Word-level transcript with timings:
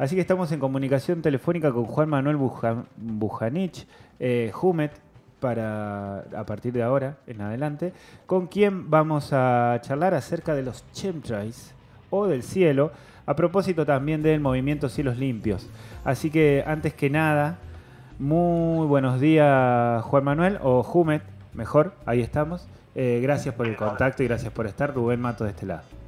Así 0.00 0.14
que 0.14 0.22
estamos 0.22 0.50
en 0.50 0.60
comunicación 0.60 1.20
telefónica 1.20 1.70
con 1.72 1.84
Juan 1.84 2.08
Manuel 2.08 2.38
Bujanich, 2.96 3.86
eh, 4.18 4.50
Jumet, 4.50 4.92
para 5.40 6.20
a 6.34 6.46
partir 6.46 6.72
de 6.72 6.82
ahora 6.82 7.18
en 7.26 7.42
adelante, 7.42 7.92
con 8.24 8.46
quien 8.46 8.88
vamos 8.88 9.34
a 9.34 9.78
charlar 9.82 10.14
acerca 10.14 10.54
de 10.54 10.62
los 10.62 10.90
chemtrails 10.92 11.74
o 12.08 12.26
del 12.26 12.42
cielo, 12.42 12.92
a 13.26 13.36
propósito 13.36 13.84
también 13.84 14.22
del 14.22 14.40
movimiento 14.40 14.88
Cielos 14.88 15.18
Limpios. 15.18 15.68
Así 16.02 16.30
que 16.30 16.64
antes 16.66 16.94
que 16.94 17.10
nada, 17.10 17.58
muy 18.18 18.86
buenos 18.86 19.20
días 19.20 20.02
Juan 20.04 20.24
Manuel, 20.24 20.58
o 20.62 20.82
Jumet, 20.82 21.22
mejor, 21.52 21.92
ahí 22.06 22.22
estamos. 22.22 22.66
Eh, 22.94 23.20
gracias 23.22 23.54
por 23.54 23.68
el 23.68 23.76
contacto 23.76 24.22
y 24.22 24.28
gracias 24.28 24.50
por 24.50 24.66
estar. 24.66 24.94
Rubén 24.94 25.20
Mato 25.20 25.44
de 25.44 25.50
este 25.50 25.66
lado. 25.66 25.99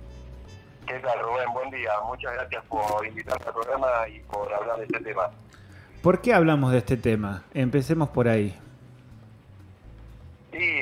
Buen 1.53 1.71
día. 1.71 1.91
Muchas 2.07 2.33
gracias 2.35 2.65
por 2.65 3.07
invitarme 3.07 3.45
al 3.47 3.53
programa 3.53 4.09
y 4.09 4.21
por 4.21 4.53
hablar 4.53 4.79
de 4.79 4.85
este 4.85 5.01
tema. 5.01 5.31
¿Por 6.03 6.21
qué 6.21 6.33
hablamos 6.33 6.73
de 6.73 6.79
este 6.79 6.97
tema? 6.97 7.45
Empecemos 7.53 8.09
por 8.09 8.27
ahí. 8.27 8.59
Y 10.53 10.81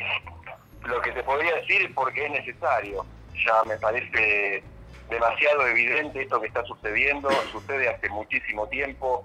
lo 0.88 1.01
que 1.02 1.12
te 1.12 1.23
podría 1.23 1.56
decir 1.56 1.83
es 1.83 1.92
porque 1.92 2.25
es 2.25 2.33
necesario. 2.33 3.05
Ya 3.45 3.64
me 3.64 3.77
parece 3.78 4.62
demasiado 5.09 5.66
evidente 5.66 6.23
esto 6.23 6.41
que 6.41 6.47
está 6.47 6.64
sucediendo, 6.64 7.28
sucede 7.50 7.89
hace 7.89 8.09
muchísimo 8.11 8.66
tiempo 8.69 9.25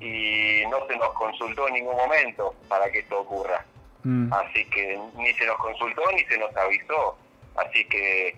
y 0.00 0.62
no 0.70 0.86
se 0.88 0.96
nos 0.96 1.12
consultó 1.12 1.68
en 1.68 1.74
ningún 1.74 1.96
momento 1.96 2.54
para 2.68 2.90
que 2.90 3.00
esto 3.00 3.20
ocurra. 3.20 3.64
Mm. 4.02 4.32
Así 4.32 4.64
que 4.70 4.98
ni 5.16 5.32
se 5.34 5.46
nos 5.46 5.56
consultó 5.58 6.02
ni 6.12 6.24
se 6.24 6.38
nos 6.38 6.56
avisó. 6.56 7.18
Así 7.56 7.84
que 7.86 8.36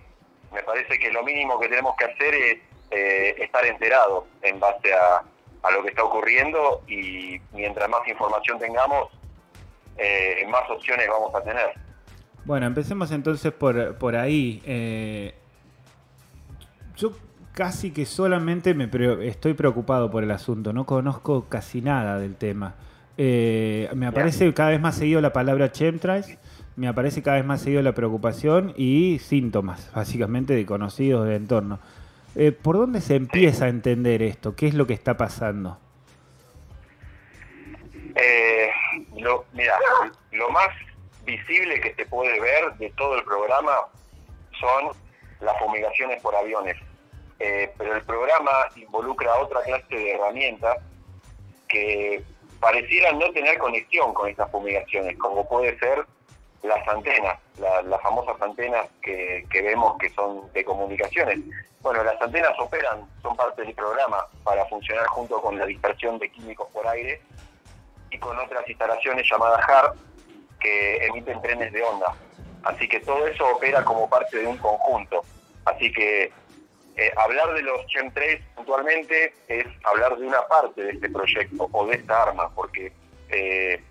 me 0.51 0.63
parece 0.63 0.97
que 0.99 1.11
lo 1.11 1.23
mínimo 1.23 1.59
que 1.59 1.69
tenemos 1.69 1.95
que 1.97 2.05
hacer 2.05 2.33
es 2.33 2.57
eh, 2.91 3.35
estar 3.39 3.65
enterados 3.65 4.25
en 4.41 4.59
base 4.59 4.93
a, 4.93 5.23
lo 5.71 5.83
que 5.83 5.89
está 5.89 6.01
ocurriendo 6.01 6.81
y 6.87 7.41
mientras 7.51 7.89
más 7.89 8.07
información 8.07 8.57
tengamos, 8.57 9.09
eh, 9.97 10.45
más 10.49 10.69
opciones 10.69 11.05
vamos 11.09 11.35
a 11.35 11.43
tener. 11.43 11.73
Bueno, 12.45 12.67
empecemos 12.67 13.11
entonces 13.11 13.51
por, 13.51 13.97
por 13.97 14.15
ahí. 14.15 14.61
Eh, 14.65 15.35
yo 16.95 17.11
casi 17.51 17.91
que 17.91 18.05
solamente 18.05 18.73
me 18.73 18.89
estoy 19.27 19.55
preocupado 19.55 20.09
por 20.09 20.23
el 20.23 20.31
asunto, 20.31 20.71
no 20.71 20.85
conozco 20.85 21.49
casi 21.49 21.81
nada 21.81 22.17
del 22.17 22.35
tema. 22.35 22.75
Eh, 23.17 23.89
me 23.95 24.05
aparece 24.05 24.53
cada 24.53 24.69
vez 24.69 24.79
más 24.79 24.95
seguido 24.95 25.19
la 25.21 25.33
palabra 25.33 25.71
chemtrails, 25.71 26.37
me 26.77 26.87
aparece 26.87 27.23
cada 27.23 27.37
vez 27.37 27.45
más 27.45 27.61
seguido 27.61 27.81
la 27.81 27.93
preocupación 27.93 28.73
y 28.77 29.17
síntomas, 29.19 29.91
básicamente, 29.93 30.53
de 30.53 30.65
conocidos 30.65 31.27
de 31.27 31.35
entorno. 31.35 31.79
Eh, 32.35 32.51
¿Por 32.51 32.77
dónde 32.77 33.01
se 33.01 33.15
empieza 33.15 33.65
a 33.65 33.69
entender 33.69 34.21
esto? 34.21 34.55
¿Qué 34.55 34.67
es 34.67 34.75
lo 34.75 34.85
que 34.85 34.93
está 34.93 35.17
pasando? 35.17 35.79
Eh, 38.15 38.69
lo, 39.17 39.45
mira, 39.53 39.75
lo 40.31 40.49
más 40.51 40.69
visible 41.25 41.81
que 41.81 41.95
se 41.95 42.05
puede 42.05 42.39
ver 42.39 42.71
de 42.75 42.91
todo 42.91 43.15
el 43.15 43.23
programa 43.23 43.71
son 44.59 44.95
las 45.41 45.57
fumigaciones 45.57 46.21
por 46.21 46.35
aviones. 46.35 46.77
pero 47.39 47.95
el 47.95 48.03
programa 48.03 48.51
involucra 48.75 49.35
otra 49.37 49.61
clase 49.63 49.95
de 49.95 50.11
herramientas 50.11 50.77
que 51.67 52.23
parecieran 52.59 53.17
no 53.17 53.31
tener 53.31 53.57
conexión 53.57 54.13
con 54.13 54.29
estas 54.29 54.49
fumigaciones, 54.51 55.17
como 55.17 55.47
puede 55.49 55.77
ser 55.79 56.05
las 56.63 56.87
antenas, 56.87 57.39
las 57.59 58.01
famosas 58.01 58.41
antenas 58.41 58.87
que, 59.01 59.45
vemos 59.53 59.97
que 59.97 60.09
son 60.11 60.51
de 60.53 60.63
comunicaciones. 60.63 61.39
Bueno, 61.81 62.03
las 62.03 62.21
antenas 62.21 62.53
operan, 62.59 63.07
son 63.21 63.35
parte 63.35 63.63
del 63.63 63.73
programa 63.73 64.27
para 64.43 64.65
funcionar 64.65 65.05
junto 65.07 65.41
con 65.41 65.57
la 65.57 65.65
dispersión 65.65 66.17
de 66.19 66.29
químicos 66.29 66.67
por 66.73 66.87
aire 66.87 67.21
y 68.09 68.17
con 68.17 68.37
otras 68.37 68.67
instalaciones 68.67 69.27
llamadas 69.29 69.61
HAR 69.67 69.93
que 70.59 71.05
emiten 71.05 71.41
trenes 71.41 71.71
de 71.71 71.83
onda. 71.83 72.15
Así 72.63 72.87
que 72.87 72.99
todo 72.99 73.27
eso 73.27 73.47
opera 73.47 73.83
como 73.83 74.09
parte 74.09 74.39
de 74.39 74.47
un 74.47 74.57
conjunto. 74.57 75.23
Así 75.65 75.91
que 75.91 76.31
eh, 76.95 77.11
hablar 77.15 77.53
de 77.53 77.61
los 77.61 77.85
chemtrails 77.87 78.43
puntualmente 78.55 79.33
es 79.47 79.67
hablar 79.83 80.17
de 80.17 80.25
una 80.25 80.41
parte 80.47 80.81
de 80.81 80.91
este 80.91 81.09
proyecto 81.09 81.69
o 81.71 81.85
de 81.85 81.95
esta 81.95 82.23
arma, 82.23 82.49
porque 82.55 82.91
eh, 83.29 83.83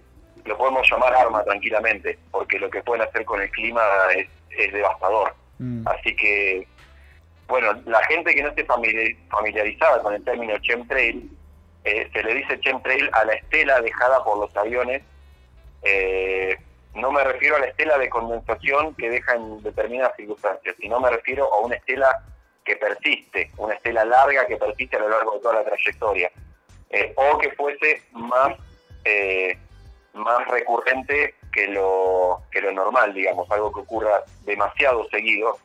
lo 0.47 0.57
podemos 0.57 0.89
llamar 0.91 1.15
arma 1.15 1.45
tranquilamente, 1.45 2.19
porque 2.31 2.59
lo 2.59 2.71
que 2.71 2.83
pueden 2.83 3.07
hacer 3.07 3.25
con 3.25 3.41
el 3.41 3.51
clima 3.51 3.83
es, 4.15 4.29
devastador. 4.73 5.35
Mm. 5.59 5.87
Así 5.87 6.17
que, 6.17 6.67
bueno, 7.47 7.75
la 7.85 8.03
gente 8.05 8.35
que 8.35 8.43
no 8.43 8.49
esté 8.49 8.65
familiarizada 8.65 10.01
con 10.03 10.15
el 10.15 10.25
término 10.25 10.57
chemtrail, 10.59 11.31
eh, 11.85 12.09
se 12.13 12.23
le 12.23 12.35
dice 12.35 12.59
chemtrail 12.61 13.11
a 13.13 13.25
la 13.27 13.35
estela 13.35 13.81
dejada 13.81 14.25
por 14.25 14.39
los 14.39 14.57
aviones. 14.57 15.03
no 16.95 17.13
me 17.13 17.23
refiero 17.23 17.57
a 17.57 17.59
la 17.61 17.67
estela 17.67 17.99
de 17.99 18.09
condensación 18.09 18.95
que 18.95 19.11
deja 19.11 19.35
en 19.35 19.63
determinadas 19.63 20.17
circunstancias, 20.17 20.75
sino 20.81 20.99
me 20.99 21.11
refiero 21.11 21.53
a 21.53 21.59
una 21.59 21.77
estela 21.77 22.25
que 22.67 22.77
persiste, 22.77 23.51
una 23.57 23.75
estela 23.75 24.05
larga 24.05 24.47
que 24.47 24.57
persiste 24.57 24.97
a 24.97 25.01
lo 25.01 25.09
largo 25.09 25.35
de 25.35 25.41
toda 25.41 25.55
la 25.55 25.65
trayectoria, 25.65 26.31
eh, 26.91 27.15
o 27.17 27.39
que 27.39 27.53
fuese 27.53 28.03
más, 28.13 28.57
eh, 29.05 29.57
más 30.17 30.47
recurrente 30.49 31.35
que 31.53 31.69
lo, 31.69 32.43
que 32.51 32.61
lo 32.61 32.73
normal, 32.73 33.15
digamos, 33.15 33.51
algo 33.51 33.73
que 33.73 33.81
ocurra 33.81 34.25
demasiado 34.45 35.09
seguido, 35.09 35.59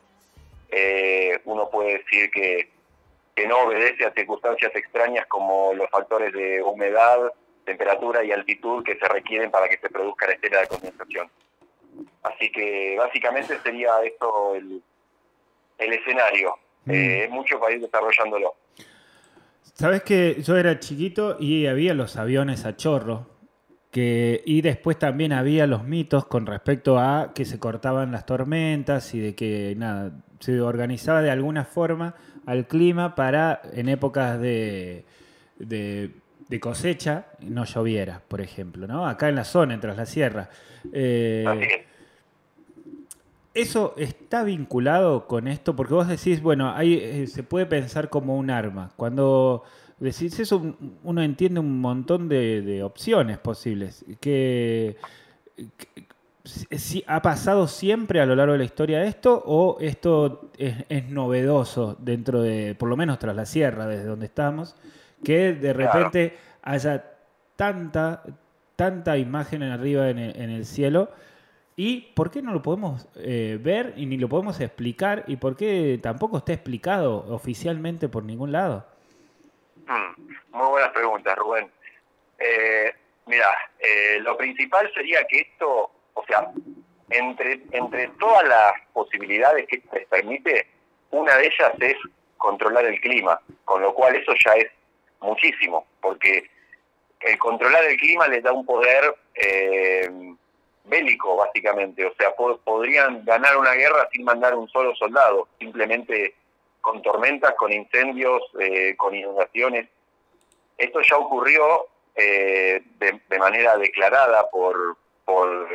eh, 0.70 1.40
uno 1.44 1.68
puede 1.68 1.98
decir 1.98 2.30
que, 2.30 2.70
que 3.34 3.46
no 3.46 3.60
obedece 3.60 4.04
a 4.04 4.12
circunstancias 4.12 4.72
extrañas 4.74 5.26
como 5.26 5.74
los 5.74 5.90
factores 5.90 6.32
de 6.32 6.62
humedad, 6.62 7.32
temperatura 7.64 8.24
y 8.24 8.32
altitud 8.32 8.82
que 8.84 8.96
se 8.96 9.08
requieren 9.08 9.50
para 9.50 9.68
que 9.68 9.78
se 9.78 9.90
produzca 9.90 10.26
la 10.26 10.32
estela 10.32 10.60
de 10.60 10.68
condensación. 10.68 11.30
Así 12.22 12.50
que 12.50 12.96
básicamente 12.98 13.58
sería 13.62 14.02
esto 14.02 14.54
el, 14.54 14.82
el 15.78 15.92
escenario. 15.92 16.56
Eh, 16.86 17.28
mm. 17.30 17.32
mucho 17.32 17.60
para 17.60 17.74
ir 17.74 17.80
desarrollándolo. 17.80 18.54
Sabes 19.74 20.02
que 20.02 20.42
yo 20.42 20.56
era 20.56 20.78
chiquito 20.80 21.36
y 21.38 21.66
había 21.66 21.94
los 21.94 22.16
aviones 22.16 22.66
a 22.66 22.76
chorro. 22.76 23.26
Que, 23.92 24.42
y 24.46 24.62
después 24.62 24.98
también 24.98 25.32
había 25.32 25.66
los 25.68 25.84
mitos 25.84 26.24
con 26.24 26.46
respecto 26.46 26.98
a 26.98 27.32
que 27.34 27.44
se 27.44 27.60
cortaban 27.60 28.10
las 28.10 28.26
tormentas 28.26 29.14
y 29.14 29.20
de 29.20 29.34
que 29.34 29.74
nada, 29.76 30.12
se 30.40 30.60
organizaba 30.60 31.22
de 31.22 31.30
alguna 31.30 31.64
forma 31.64 32.14
al 32.46 32.66
clima 32.66 33.14
para 33.14 33.62
en 33.72 33.88
épocas 33.88 34.40
de, 34.40 35.04
de, 35.58 36.10
cosecha 36.60 37.26
no 37.40 37.64
lloviera, 37.64 38.22
por 38.28 38.40
ejemplo, 38.40 38.86
¿no? 38.86 39.06
Acá 39.06 39.28
en 39.28 39.36
la 39.36 39.44
zona, 39.44 39.74
entre 39.74 39.94
la 39.94 40.06
sierra. 40.06 40.50
Eh, 40.92 41.86
¿Eso 43.54 43.94
está 43.98 44.44
vinculado 44.44 45.26
con 45.26 45.46
esto? 45.46 45.76
Porque 45.76 45.94
vos 45.94 46.08
decís, 46.08 46.40
bueno, 46.40 46.72
ahí 46.74 46.94
eh, 46.94 47.26
se 47.26 47.42
puede 47.42 47.66
pensar 47.66 48.08
como 48.08 48.36
un 48.36 48.50
arma. 48.50 48.90
Cuando 48.96 49.62
decís 50.04 50.38
eso, 50.40 50.76
uno 51.04 51.22
entiende 51.22 51.60
un 51.60 51.80
montón 51.80 52.28
de, 52.28 52.82
opciones 52.82 53.38
posibles. 53.38 54.04
Que, 54.20 54.96
si, 56.44 57.04
¿Ha 57.06 57.22
pasado 57.22 57.68
siempre 57.68 58.20
a 58.20 58.26
lo 58.26 58.34
largo 58.34 58.52
de 58.52 58.58
la 58.58 58.64
historia 58.64 59.04
esto 59.04 59.42
o 59.46 59.78
esto 59.80 60.50
es, 60.58 61.08
novedoso 61.08 61.96
dentro 62.00 62.42
de, 62.42 62.74
por 62.74 62.88
lo 62.88 62.96
menos 62.96 63.18
tras 63.18 63.36
la 63.36 63.46
sierra, 63.46 63.86
desde 63.86 64.06
donde 64.06 64.26
estamos, 64.26 64.74
que 65.24 65.52
de 65.52 65.72
repente 65.72 66.36
haya 66.62 67.04
tanta, 67.56 68.24
tanta 68.76 69.18
imagen 69.18 69.62
arriba 69.62 70.10
en 70.10 70.18
el 70.18 70.66
cielo? 70.66 71.10
¿Y 71.76 72.12
por 72.14 72.30
qué 72.30 72.42
no 72.42 72.52
lo 72.52 72.62
podemos 72.62 73.08
eh, 73.16 73.58
ver 73.62 73.94
y 73.96 74.06
ni 74.06 74.18
lo 74.18 74.28
podemos 74.28 74.60
explicar? 74.60 75.24
¿Y 75.26 75.36
por 75.36 75.56
qué 75.56 75.98
tampoco 76.02 76.38
está 76.38 76.52
explicado 76.52 77.24
oficialmente 77.28 78.08
por 78.08 78.24
ningún 78.24 78.52
lado? 78.52 78.86
Hmm, 79.86 80.56
muy 80.56 80.68
buenas 80.70 80.90
preguntas, 80.90 81.36
Rubén. 81.36 81.70
Eh, 82.38 82.92
mira, 83.26 83.48
eh, 83.78 84.18
lo 84.20 84.36
principal 84.36 84.90
sería 84.94 85.24
que 85.26 85.40
esto, 85.40 85.90
o 86.14 86.24
sea, 86.26 86.50
entre, 87.10 87.60
entre 87.72 88.08
todas 88.18 88.44
las 88.48 88.72
posibilidades 88.92 89.66
que 89.66 89.82
se 89.92 90.00
permite, 90.06 90.66
una 91.10 91.36
de 91.36 91.46
ellas 91.46 91.72
es 91.80 91.96
controlar 92.38 92.86
el 92.86 93.00
clima, 93.00 93.40
con 93.64 93.82
lo 93.82 93.94
cual 93.94 94.16
eso 94.16 94.32
ya 94.44 94.52
es 94.54 94.70
muchísimo, 95.20 95.86
porque 96.00 96.50
el 97.20 97.38
controlar 97.38 97.84
el 97.84 97.96
clima 97.96 98.26
les 98.28 98.42
da 98.42 98.52
un 98.52 98.66
poder 98.66 99.14
bélico, 100.84 101.36
básicamente. 101.36 102.04
O 102.04 102.14
sea, 102.14 102.34
podrían 102.64 103.24
ganar 103.24 103.56
una 103.56 103.72
guerra 103.72 104.08
sin 104.12 104.24
mandar 104.24 104.54
un 104.54 104.68
solo 104.68 104.94
soldado, 104.96 105.48
simplemente 105.58 106.34
con 106.82 107.00
tormentas, 107.00 107.54
con 107.54 107.72
incendios, 107.72 108.42
eh, 108.60 108.94
con 108.96 109.14
inundaciones. 109.14 109.88
Esto 110.76 111.00
ya 111.00 111.16
ocurrió 111.16 111.86
eh, 112.14 112.82
de, 112.98 113.38
manera 113.38 113.78
declarada 113.78 114.50
por, 114.50 114.98
por, 115.24 115.68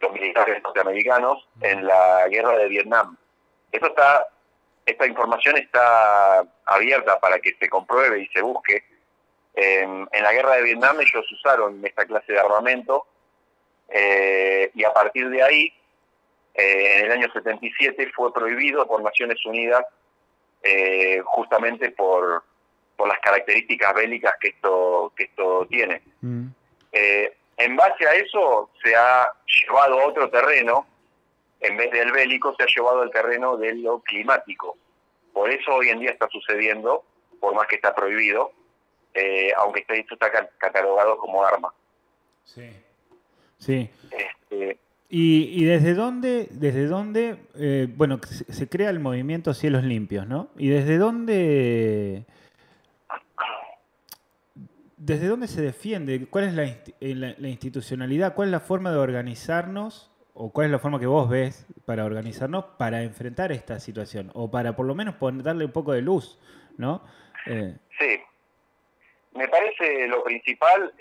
los 0.00 0.12
militares 0.12 0.62
norteamericanos 0.62 1.48
en 1.62 1.86
la 1.86 2.28
guerra 2.28 2.58
de 2.58 2.68
Vietnam. 2.68 3.16
Eso 3.72 3.86
está 3.86 4.28
esta 4.84 5.06
información 5.06 5.56
está 5.56 6.44
abierta 6.66 7.18
para 7.18 7.38
que 7.38 7.56
se 7.58 7.70
compruebe 7.70 8.20
y 8.20 8.26
se 8.26 8.42
busque. 8.42 8.84
en 9.54 10.22
la 10.22 10.32
guerra 10.34 10.56
de 10.56 10.62
Vietnam 10.62 11.00
ellos 11.00 11.24
usaron 11.32 11.80
esta 11.86 12.04
clase 12.04 12.34
de 12.34 12.40
armamento 12.40 13.06
eh, 13.88 14.70
y 14.74 14.84
a 14.84 14.92
partir 14.92 15.28
de 15.30 15.42
ahí, 15.42 15.72
eh, 16.54 16.98
en 16.98 17.06
el 17.06 17.12
año 17.12 17.32
77, 17.32 18.12
fue 18.14 18.32
prohibido 18.32 18.86
por 18.86 19.02
Naciones 19.02 19.44
Unidas 19.44 19.84
eh, 20.62 21.20
justamente 21.24 21.90
por, 21.90 22.44
por 22.96 23.08
las 23.08 23.18
características 23.20 23.94
bélicas 23.94 24.34
que 24.40 24.48
esto, 24.48 25.12
que 25.16 25.24
esto 25.24 25.66
tiene. 25.66 26.02
Mm. 26.20 26.46
en 27.56 27.76
base 27.76 28.06
a 28.06 28.14
eso 28.14 28.70
se 28.82 28.94
ha 28.94 29.30
llevado 29.46 30.00
a 30.00 30.06
otro 30.06 30.30
terreno, 30.30 30.86
en 31.60 31.76
vez 31.76 31.90
del 31.90 32.12
bélico, 32.12 32.54
se 32.56 32.62
ha 32.62 32.66
llevado 32.66 33.02
al 33.02 33.10
terreno 33.10 33.56
de 33.56 33.74
lo 33.74 34.00
climático. 34.00 34.76
Por 35.32 35.50
eso 35.50 35.74
hoy 35.74 35.88
en 35.88 36.00
día 36.00 36.10
está 36.10 36.28
sucediendo, 36.28 37.04
por 37.40 37.54
más 37.54 37.66
que 37.66 37.76
está 37.76 37.94
prohibido, 37.94 38.52
aunque 39.56 39.80
está, 39.80 39.94
esto 39.94 40.14
está 40.14 40.30
catalogado 40.58 41.18
como 41.18 41.44
arma. 41.44 41.72
Sí. 42.44 42.70
Sí. 43.58 43.90
Este, 44.10 44.78
¿Y, 45.16 45.64
desde 45.64 45.94
dónde, 45.94 46.48
desde 46.50 46.88
dónde 46.88 47.36
eh, 47.54 47.86
bueno, 47.88 48.18
se, 48.24 48.68
crea 48.68 48.90
el 48.90 48.98
movimiento 48.98 49.54
Cielos 49.54 49.84
Limpios, 49.84 50.26
¿no? 50.26 50.48
¿Y 50.56 50.70
desde 50.70 50.98
dónde, 50.98 52.24
desde 54.96 55.28
dónde 55.28 55.46
se 55.46 55.62
defiende? 55.62 56.26
¿Cuál 56.28 56.58
es 56.58 56.92
eh, 57.00 57.14
la, 57.14 57.48
institucionalidad? 57.48 58.34
¿Cuál 58.34 58.48
es 58.48 58.52
la 58.52 58.58
forma 58.58 58.90
de 58.90 58.98
organizarnos? 58.98 60.10
¿O 60.32 60.52
cuál 60.52 60.64
es 60.66 60.72
la 60.72 60.80
forma 60.80 60.98
que 60.98 61.06
vos 61.06 61.28
ves 61.28 61.64
para 61.84 62.04
organizarnos 62.04 62.64
para 62.76 63.04
enfrentar 63.04 63.52
esta 63.52 63.78
situación? 63.78 64.32
O 64.34 64.50
para 64.50 64.74
por 64.74 64.84
lo 64.84 64.96
menos 64.96 65.14
darle 65.44 65.66
un 65.66 65.72
poco 65.72 65.92
de 65.92 66.02
luz, 66.02 66.40
¿no? 66.76 67.04
Eh. 67.46 67.76
Sí. 68.00 68.20
Me 69.36 69.46
parece 69.46 70.08
lo 70.08 70.24
principal 70.24 70.92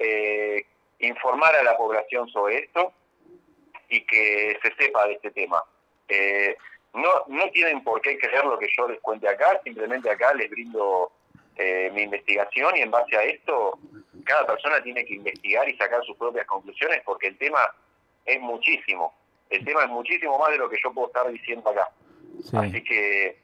informar 0.99 1.55
a 1.55 1.63
la 1.63 1.75
población 1.75 2.29
sobre 2.29 2.59
esto 2.59 2.93
y 3.93 4.01
que 4.05 4.57
se 4.61 4.73
sepa 4.75 5.07
de 5.07 5.13
este 5.13 5.31
tema. 5.31 5.63
Eh, 6.07 6.55
no, 6.93 7.09
no 7.27 7.49
tienen 7.51 7.83
por 7.83 8.01
qué 8.01 8.17
creer 8.17 8.45
lo 8.45 8.57
que 8.57 8.67
yo 8.77 8.87
les 8.87 8.99
cuente 9.01 9.27
acá, 9.27 9.59
simplemente 9.63 10.09
acá 10.09 10.33
les 10.33 10.49
brindo 10.49 11.11
eh, 11.55 11.91
mi 11.93 12.03
investigación 12.03 12.75
y 12.75 12.81
en 12.81 12.91
base 12.91 13.15
a 13.15 13.23
esto 13.23 13.77
cada 14.25 14.45
persona 14.47 14.81
tiene 14.81 15.05
que 15.05 15.15
investigar 15.15 15.67
y 15.69 15.77
sacar 15.77 16.03
sus 16.03 16.17
propias 16.17 16.47
conclusiones 16.47 17.01
porque 17.05 17.27
el 17.27 17.37
tema 17.37 17.67
es 18.25 18.39
muchísimo. 18.41 19.13
El 19.49 19.63
tema 19.65 19.83
es 19.83 19.89
muchísimo 19.89 20.37
más 20.39 20.51
de 20.51 20.57
lo 20.57 20.69
que 20.69 20.77
yo 20.83 20.91
puedo 20.93 21.07
estar 21.07 21.29
diciendo 21.31 21.69
acá. 21.69 21.89
Así 22.53 22.83
que 22.83 23.37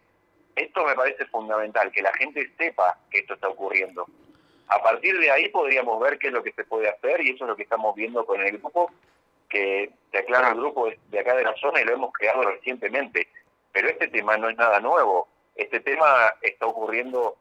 esto 0.56 0.86
me 0.86 0.96
parece 0.96 1.26
fundamental, 1.28 1.92
que 1.92 2.02
la 2.02 2.14
gente 2.14 2.50
sepa 2.58 2.98
que 3.12 3.20
esto 3.20 3.36
está 3.36 3.50
ocurriendo. 3.50 4.08
A 4.68 4.82
partir 4.82 5.20
de 5.20 5.30
ahí 5.32 5.50
podríamos 5.50 6.00
ver 6.00 6.18
qué 6.18 6.28
es 6.28 6.34
lo 6.34 6.44
que 6.44 6.52
se 6.54 6.64
puede 6.64 6.90
hacer 6.90 7.22
y 7.22 7.32
eso 7.32 7.44
es 7.44 7.50
lo 7.50 7.56
que 7.56 7.64
estamos 7.64 7.96
viendo 7.96 8.26
con 8.26 8.42
el 8.42 8.58
grupo, 8.58 8.92
que 9.50 9.92
te 10.12 10.20
aclaro 10.20 10.50
el 10.50 10.56
grupo 10.56 10.90
de 11.10 11.20
acá 11.20 11.36
de 11.36 11.44
la 11.44 11.56
zona 11.56 11.82
y 11.82 11.86
lo 11.86 11.94
hemos 11.94 12.14
creado 12.14 12.44
recientemente. 12.44 13.28
Pero 13.72 13.90
este 13.90 14.08
tema 14.08 14.38
no 14.38 14.50
es 14.50 14.58
nada 14.58 14.80
nuevo. 14.80 15.28
Este 15.56 15.80
tema 15.80 16.34
está 16.42 16.66
ocurriendo 16.68 17.36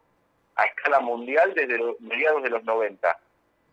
a 0.57 0.65
escala 0.65 1.01
mundial 1.01 1.55
desde 1.55 1.79
los 1.79 2.01
mediados 2.01 2.43
de 2.43 2.51
los 2.51 2.65
90. 2.65 3.19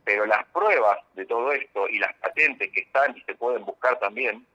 Pero 0.04 0.26
las 0.26 0.46
pruebas 0.48 1.00
de 1.14 1.26
todo 1.26 1.52
esto 1.52 1.90
y 1.90 2.00
las 2.00 2.14
patentes 2.16 2.72
que 2.72 2.82
están 2.82 3.18
y 3.18 3.22
se 3.22 3.36
pueden 3.36 3.66
buscar 3.66 3.98
también, 4.00 4.46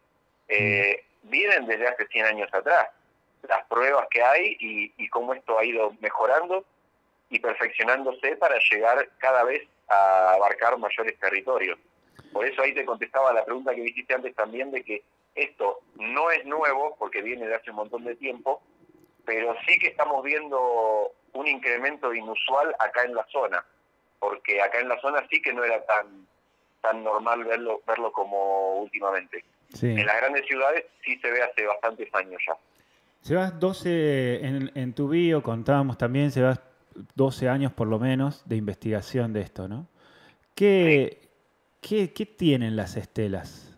eh, 0.49 1.05
vienen 1.23 1.67
desde 1.67 1.89
hace 1.89 2.07
100 2.07 2.27
años 2.27 2.55
atrás. 2.55 2.89
Las 3.49 3.65
pruebas 3.67 4.07
que 4.11 4.23
hay 4.23 4.57
y 4.61 5.09
cómo 5.09 5.35
esto 5.35 5.59
ha 5.59 5.65
ido 5.65 5.95
mejorando 6.01 6.65
y 7.31 7.39
perfeccionándose 7.39 8.37
para 8.37 8.59
llegar 8.71 9.09
cada 9.19 9.45
vez 9.45 9.67
a 9.89 10.35
abarcar 10.35 10.77
mayores 10.79 11.19
territorios. 11.19 11.79
Por 12.33 12.47
eso 12.47 12.63
ahí 12.63 12.75
te 12.75 12.85
contestaba 12.85 13.33
la 13.33 13.45
pregunta 13.45 13.75
que 13.75 13.83
me 13.83 13.89
hiciste 13.89 14.15
antes 14.15 14.35
también 14.35 14.71
de 14.71 14.83
que 14.83 15.03
esto 15.35 15.81
no 15.97 16.31
es 16.31 16.45
nuevo 16.45 16.97
porque 16.99 17.23
viene 17.23 17.47
de 17.47 17.55
hace 17.55 17.71
un 17.71 17.77
montón 17.77 18.05
de 18.05 18.17
tiempo, 18.17 18.63
pero 19.25 19.55
sí 19.67 19.79
que 19.79 19.89
estamos 19.89 20.25
viendo 20.25 21.13
un 21.33 21.47
incremento 21.47 22.13
inusual 22.13 22.75
acá 22.79 23.05
en 23.05 23.15
la 23.15 23.27
zona, 23.31 23.65
porque 24.19 24.61
acá 24.61 24.81
en 24.81 24.89
la 24.89 25.01
zona 25.01 25.25
sí 25.31 25.41
que 25.41 25.53
no 25.53 25.65
era 25.65 25.85
tan 25.85 26.27
tan 26.81 27.05
normal 27.05 27.45
verlo 27.45 27.83
verlo 27.87 28.11
como 28.13 28.77
últimamente. 28.77 29.45
En 29.83 30.05
las 30.05 30.17
grandes 30.17 30.47
ciudades 30.47 30.85
sí 31.05 31.17
se 31.19 31.31
ve 31.31 31.43
hace 31.43 31.65
bastantes 31.65 32.13
años 32.15 32.43
ya. 32.47 32.57
Llevas 33.23 33.61
12 33.61 34.45
en, 34.45 34.73
en 34.75 34.95
tu 34.95 35.09
bio, 35.09 35.43
contábamos 35.43 35.99
también, 35.99 36.31
se 36.33 36.43
va 36.43 36.61
12 37.15 37.49
años 37.49 37.73
por 37.73 37.87
lo 37.87 37.99
menos 37.99 38.49
de 38.49 38.57
investigación 38.57 39.33
de 39.33 39.43
esto, 39.43 39.69
¿no? 39.69 39.87
¿Qué, 40.55 41.20
qué, 41.81 42.27
tienen 42.27 42.77
las 42.77 42.97
estelas? 42.97 43.75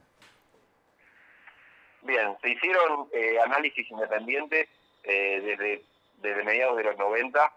Bien, 2.02 2.37
se 2.43 2.50
hicieron 2.50 3.08
eh, 3.12 3.38
análisis 3.40 3.88
independientes 3.90 4.69
eh, 5.04 5.82
desde, 6.20 6.44
mediados 6.44 6.76
de 6.76 6.84
los 6.84 6.99
90 6.99 7.52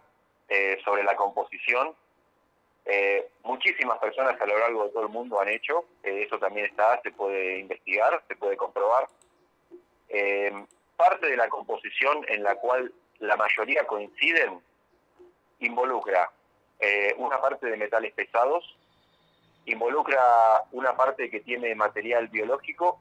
eh, 0.50 0.77
sobre 0.83 1.03
la 1.03 1.15
composición. 1.15 1.95
muchísimas 3.44 3.97
personas 4.00 4.39
a 4.39 4.45
lo 4.45 4.57
largo 4.59 4.83
de 4.86 4.89
todo 4.92 5.03
el 5.03 5.09
mundo 5.09 5.39
han 5.39 5.50
hecho, 5.50 5.86
eso 6.03 6.38
también 6.38 6.68
está, 6.68 7.01
se 7.01 7.12
puede 7.12 7.59
investigar, 7.59 8.24
se 8.27 8.36
puede 8.36 8.56
comprobar. 8.56 9.07
parte 10.95 11.27
de 11.27 11.38
la 11.38 11.50
composición 11.50 12.24
en 12.27 12.44
la 12.44 12.56
cual 12.56 12.94
la 13.19 13.36
mayoría 13.36 13.86
coinciden 13.88 14.59
involucra 15.59 16.30
una 17.18 17.41
parte 17.41 17.65
de 17.68 17.77
metales 17.77 18.13
pesados, 18.13 18.63
involucra 19.65 20.63
una 20.71 20.95
parte 20.95 21.29
que 21.29 21.39
tiene 21.41 21.75
material 21.75 22.27
biológico 22.27 23.00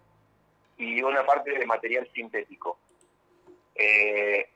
y 0.76 1.02
una 1.02 1.24
parte 1.24 1.52
de 1.58 1.66
material 1.66 2.08
sintético. 2.14 2.78
Eh, 3.74 4.48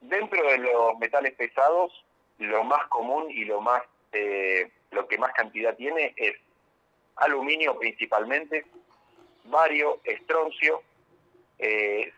dentro 0.00 0.42
de 0.50 0.58
los 0.58 0.98
metales 0.98 1.34
pesados, 1.34 2.04
lo 2.38 2.64
más 2.64 2.86
común 2.88 3.30
y 3.30 3.44
lo 3.44 3.60
más 3.60 3.82
eh, 4.12 4.70
lo 4.90 5.06
que 5.08 5.18
más 5.18 5.32
cantidad 5.32 5.76
tiene 5.76 6.14
es 6.16 6.36
aluminio 7.16 7.78
principalmente, 7.78 8.64
bario, 9.44 10.00
estroncio, 10.04 10.82
se, 11.58 12.12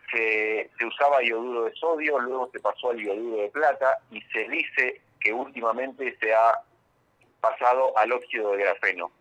se, 0.77 0.85
usaba 0.85 1.23
ioduro 1.23 1.63
de 1.63 1.73
sodio, 1.75 2.19
luego 2.19 2.49
se 2.51 2.59
pasó 2.59 2.89
al 2.89 2.99
ioduro 2.99 3.43
de 3.43 3.49
plata 3.49 3.97
y 4.11 4.21
se 4.33 4.47
dice 4.49 5.01
que 5.19 5.31
últimamente 5.31 6.17
se 6.19 6.33
ha 6.33 6.61
pasado 7.39 7.97
al 7.97 8.11
óxido 8.11 8.51
de 8.51 8.63
grafeno. 8.63 9.11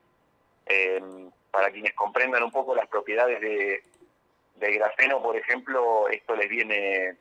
Eh, 0.68 1.02
para 1.50 1.70
quienes 1.70 1.94
comprendan 1.94 2.42
un 2.42 2.52
poco 2.52 2.75
las 2.75 2.87
propiedades 2.88 3.40
de, 3.40 3.82
grafeno, 4.54 5.22
por 5.22 5.37
ejemplo, 5.37 6.08
esto 6.08 6.37
les 6.37 6.48
viene, 6.48 7.16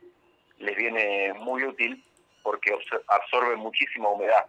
les 0.60 0.76
viene 0.76 1.34
muy 1.34 1.64
útil 1.64 2.04
porque 2.44 2.78
absorbe 3.08 3.56
muchísima 3.56 4.10
humedad 4.10 4.46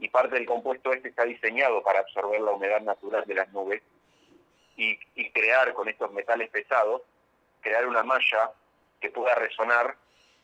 y 0.00 0.08
parte 0.08 0.34
del 0.34 0.46
compuesto 0.46 0.92
este 0.92 1.10
está 1.10 1.24
diseñado 1.24 1.82
para 1.82 2.00
absorber 2.00 2.40
la 2.40 2.52
humedad 2.52 2.80
natural 2.80 3.24
de 3.26 3.34
las 3.34 3.52
nubes 3.52 3.82
y, 4.76 4.96
crear 5.32 5.74
con 5.74 5.88
estos 5.88 6.10
metales 6.12 6.48
pesados, 6.48 7.02
crear 7.60 7.86
una 7.86 8.02
malla 8.02 8.50
que 8.98 9.10
pueda 9.10 9.34
resonar 9.34 9.94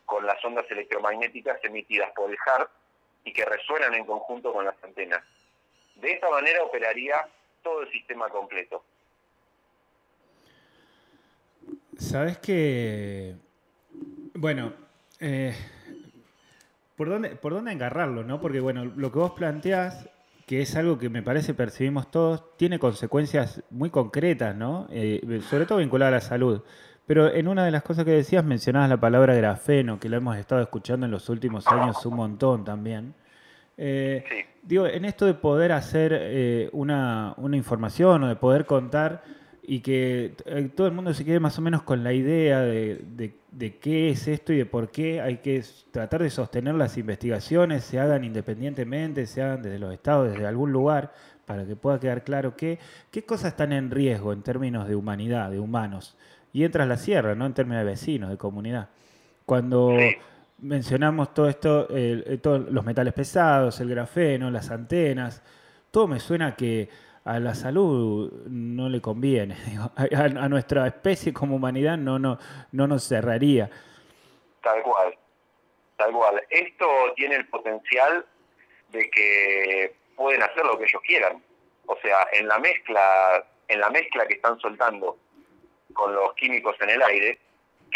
con 0.05 0.27
las 0.27 0.45
ondas 0.45 0.67
electromagnéticas 0.71 1.59
emitidas 1.65 2.13
por 2.13 2.31
el 2.31 2.37
HARP 2.47 2.71
y 3.25 3.33
que 3.33 3.45
resuenan 3.45 3.95
en 3.95 4.05
conjunto 4.05 4.53
con 4.53 4.65
las 4.65 4.77
antenas. 4.85 5.25
De 5.97 6.13
esta 6.13 6.29
manera 6.29 6.63
operaría 6.63 7.27
todo 7.67 7.83
el 7.83 7.91
sistema 7.91 8.29
completo. 8.29 8.85
Sabes 11.99 12.39
que, 12.39 13.35
bueno, 14.35 14.73
eh, 15.19 15.53
¿por, 16.95 17.09
dónde, 17.09 17.31
¿por 17.31 17.55
dónde 17.55 17.73
agarrarlo? 17.73 18.23
¿no? 18.23 18.41
Porque, 18.41 18.61
bueno, 18.61 18.85
lo 18.85 19.11
que 19.11 19.19
vos 19.19 19.33
planteás, 19.33 20.09
que 20.47 20.63
es 20.63 20.77
algo 20.77 20.97
que 20.97 21.09
me 21.09 21.25
parece 21.25 21.55
percibimos 21.55 22.09
todos, 22.09 22.57
tiene 22.57 22.79
consecuencias 22.79 23.65
muy 23.71 23.91
concretas, 23.91 24.55
¿no? 24.55 24.87
Eh, 24.93 25.41
sobre 25.51 25.67
todo 25.67 25.79
vinculada 25.79 26.11
a 26.11 26.15
la 26.15 26.21
salud. 26.21 26.63
Pero 27.05 27.35
en 27.35 27.49
una 27.49 27.65
de 27.65 27.73
las 27.73 27.83
cosas 27.83 28.05
que 28.05 28.13
decías 28.13 28.45
mencionabas 28.45 28.89
la 28.89 29.01
palabra 29.01 29.35
grafeno, 29.35 29.99
que 29.99 30.09
la 30.09 30.19
hemos 30.19 30.37
estado 30.37 30.63
escuchando 30.63 31.07
en 31.07 31.11
los 31.11 31.29
últimos 31.29 31.67
años 31.67 32.07
un 32.07 32.15
montón 32.15 32.65
también. 32.65 33.13
Eh, 33.77 34.25
digo, 34.63 34.87
en 34.87 35.05
esto 35.05 35.27
de 35.27 35.35
poder 35.35 35.73
hacer 35.73 36.13
eh, 36.15 36.69
una, 36.73 37.35
información 37.53 38.25
o 38.25 38.29
de 38.29 38.37
poder 38.37 38.67
contar 38.67 39.23
y 39.63 39.81
que 39.81 40.35
eh, 40.45 40.71
todo 40.75 40.87
el 40.87 40.93
mundo 40.93 41.13
se 41.13 41.25
quede 41.25 41.41
más 41.41 41.59
o 41.59 41.63
menos 41.63 41.83
con 41.83 42.05
la 42.05 42.13
idea 42.13 42.61
de, 42.61 43.05
de, 43.51 43.79
qué 43.79 44.11
es 44.11 44.29
esto 44.29 44.53
y 44.53 44.59
de 44.59 44.67
por 44.67 44.91
qué 44.91 45.21
hay 45.21 45.39
que 45.39 45.63
tratar 45.91 46.23
de 46.23 46.31
sostener 46.31 46.75
las 46.75 46.97
investigaciones, 46.99 47.85
se 47.85 47.99
hagan 47.99 48.25
independientemente, 48.25 49.27
se 49.27 49.43
hagan 49.43 49.63
desde 49.63 49.79
los 49.79 49.93
estados, 49.93 50.31
desde 50.31 50.47
algún 50.47 50.73
lugar, 50.73 51.13
para 51.47 51.65
que 51.65 51.77
pueda 51.77 51.99
quedar 51.99 52.23
claro 52.25 52.57
qué, 52.57 52.79
qué 53.11 53.25
cosas 53.25 53.53
están 53.53 53.73
en 53.73 53.91
riesgo 53.91 54.33
en 54.33 54.43
términos 54.43 54.89
de 54.89 54.95
humanidad, 54.95 55.51
de 55.51 55.59
humanos 55.59 56.17
y 56.53 56.65
entras 56.65 56.89
la 56.89 56.97
sierra, 56.97 57.35
¿no? 57.35 57.45
En 57.45 57.55
términos 57.55 57.85
de 57.85 57.91
vecinos, 57.91 58.31
de 58.31 58.39
comunidad. 58.39 58.89
Cuando, 59.45 59.95
mencionamos 60.59 61.35
todo 61.35 61.49
esto, 61.49 61.89
todos 62.43 62.71
los 62.71 62.85
metales 62.85 63.13
pesados, 63.13 63.81
el 63.81 63.91
grafeno, 63.91 64.51
las 64.51 64.71
antenas, 64.71 65.43
todo 65.91 66.09
me 66.09 66.21
suena 66.21 66.55
que 66.55 66.89
a 67.27 67.41
la 67.41 67.55
salud 67.55 68.31
no 68.47 68.89
le 68.89 69.01
conviene. 69.01 69.57
A, 69.97 70.49
nuestra 70.49 70.87
especie 70.87 71.33
como 71.33 71.57
humanidad 71.57 71.99
no, 71.99 72.19
no, 72.19 72.39
no 72.73 72.87
nos 72.87 73.07
cerraría. 73.07 73.69
Tal 74.63 74.83
cual, 74.83 75.19
tal 75.97 76.13
cual. 76.13 76.43
Esto 76.51 76.87
tiene 77.17 77.37
el 77.37 77.49
potencial 77.49 78.25
de 78.91 79.11
que 79.11 79.97
pueden 80.15 80.43
hacer 80.43 80.65
lo 80.65 80.79
que 80.79 80.85
ellos 80.85 81.03
quieran. 81.05 81.43
O 81.87 81.97
sea, 82.01 82.29
en 82.33 82.47
la 82.47 82.59
mezcla, 82.59 83.45
en 83.69 83.81
la 83.81 83.91
mezcla 83.91 84.27
que 84.27 84.35
están 84.35 84.59
soltando 84.61 85.19
con 85.93 86.15
los 86.15 86.33
químicos 86.35 86.77
en 86.81 86.91
el 86.91 87.03
aire, 87.03 87.41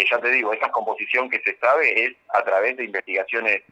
que 0.01 0.11
ya 0.11 0.19
te 0.19 0.31
digo, 0.31 0.53
esa 0.53 0.71
composición 0.71 1.29
que 1.29 1.41
se 1.41 1.57
sabe 1.59 2.05
es 2.05 2.17
a 2.29 2.43
través 2.43 2.77
de 2.77 2.85
investigaciones 2.85 3.63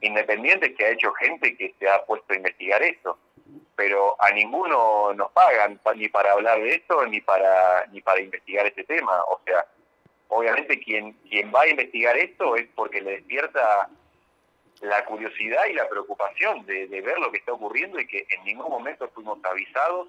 independientes 0.00 0.74
que 0.76 0.84
ha 0.84 0.90
hecho 0.90 1.12
gente 1.14 1.56
que 1.56 1.74
se 1.78 1.88
ha 1.88 2.04
puesto 2.04 2.32
a 2.32 2.36
investigar 2.36 2.82
esto. 2.82 3.18
Pero 3.74 4.16
a 4.20 4.30
ninguno 4.30 5.12
nos 5.14 5.32
pagan 5.32 5.80
ni 5.96 6.08
para 6.08 6.32
hablar 6.32 6.60
de 6.60 6.76
esto 6.76 7.04
ni 7.06 7.20
para 7.20 7.86
ni 7.86 8.00
para 8.00 8.20
investigar 8.20 8.66
este 8.66 8.84
tema. 8.84 9.20
O 9.24 9.40
sea 9.44 9.66
obviamente 10.28 10.78
quien 10.78 11.12
quien 11.28 11.52
va 11.52 11.62
a 11.62 11.68
investigar 11.68 12.16
esto 12.16 12.54
es 12.56 12.68
porque 12.74 13.00
le 13.00 13.12
despierta 13.12 13.88
la 14.80 15.04
curiosidad 15.06 15.64
y 15.66 15.72
la 15.72 15.88
preocupación 15.88 16.64
de, 16.66 16.86
ver 16.86 17.18
lo 17.18 17.32
que 17.32 17.38
está 17.38 17.52
ocurriendo 17.52 17.98
y 17.98 18.06
que 18.06 18.26
en 18.28 18.44
ningún 18.44 18.68
momento 18.68 19.08
fuimos 19.08 19.38
avisados 19.44 20.08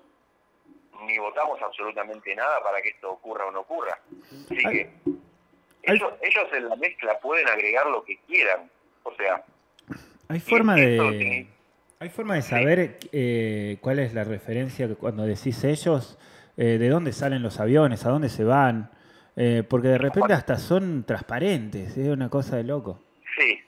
ni 1.02 1.18
votamos 1.18 1.62
absolutamente 1.62 2.36
nada 2.36 2.62
para 2.64 2.82
que 2.82 2.90
esto 2.90 3.12
ocurra 3.12 3.46
o 3.46 3.52
no 3.52 3.62
ocurra. 3.62 4.00
Así 4.46 4.58
que 4.58 4.90
ellos, 5.88 6.14
ellos 6.22 6.48
en 6.54 6.70
la 6.70 6.76
mezcla 6.76 7.20
pueden 7.20 7.48
agregar 7.48 7.88
lo 7.88 8.04
que 8.04 8.18
quieran 8.28 8.70
o 9.04 9.14
sea 9.16 9.44
hay 10.28 10.40
forma 10.40 10.76
de 10.76 11.48
¿Hay 12.00 12.10
forma 12.10 12.36
de 12.36 12.42
saber 12.42 13.00
eh, 13.14 13.78
cuál 13.80 14.00
es 14.00 14.14
la 14.14 14.26
referencia 14.26 14.88
cuando 14.96 15.26
decís 15.26 15.64
ellos? 15.64 16.20
Eh, 16.58 16.78
¿De 16.78 16.90
dónde 16.90 17.14
salen 17.14 17.42
los 17.42 17.60
aviones? 17.60 18.06
¿A 18.06 18.10
dónde 18.10 18.28
se 18.28 18.44
van? 18.44 18.92
Eh, 19.38 19.64
porque 19.68 19.88
de 19.88 19.98
repente 19.98 20.34
hasta 20.34 20.58
son 20.58 21.06
transparentes, 21.06 21.98
es 21.98 22.08
una 22.10 22.30
cosa 22.30 22.58
de 22.58 22.64
loco. 22.64 23.02
Sí, 23.38 23.60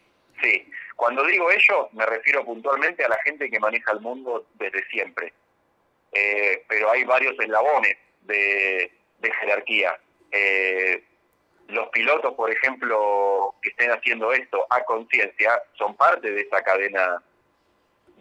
sí. 0.42 0.70
Cuando 0.98 1.26
digo 1.26 1.50
ellos, 1.50 1.88
me 1.94 2.06
refiero 2.06 2.44
puntualmente 2.44 3.04
a 3.06 3.10
la 3.10 3.18
gente 3.24 3.50
que 3.50 3.60
maneja 3.60 3.94
el 3.94 4.02
mundo 4.02 4.46
desde 4.56 4.86
siempre. 4.90 5.34
pero 6.68 6.92
hay 6.92 7.06
varios 7.06 7.34
eslabones 7.40 7.98
de, 8.24 8.92
de 9.20 9.32
jerarquía. 9.32 9.98
Los 11.68 11.90
pilotos, 11.90 12.34
por 12.34 12.50
ejemplo, 12.52 13.56
que 13.62 13.70
estén 13.70 13.92
haciendo 13.92 14.32
esto 14.32 14.66
a 14.70 14.84
conciencia, 14.84 15.62
son 15.78 15.96
parte 15.96 16.32
de 16.32 16.42
esa 16.42 16.62
cadena 16.64 17.22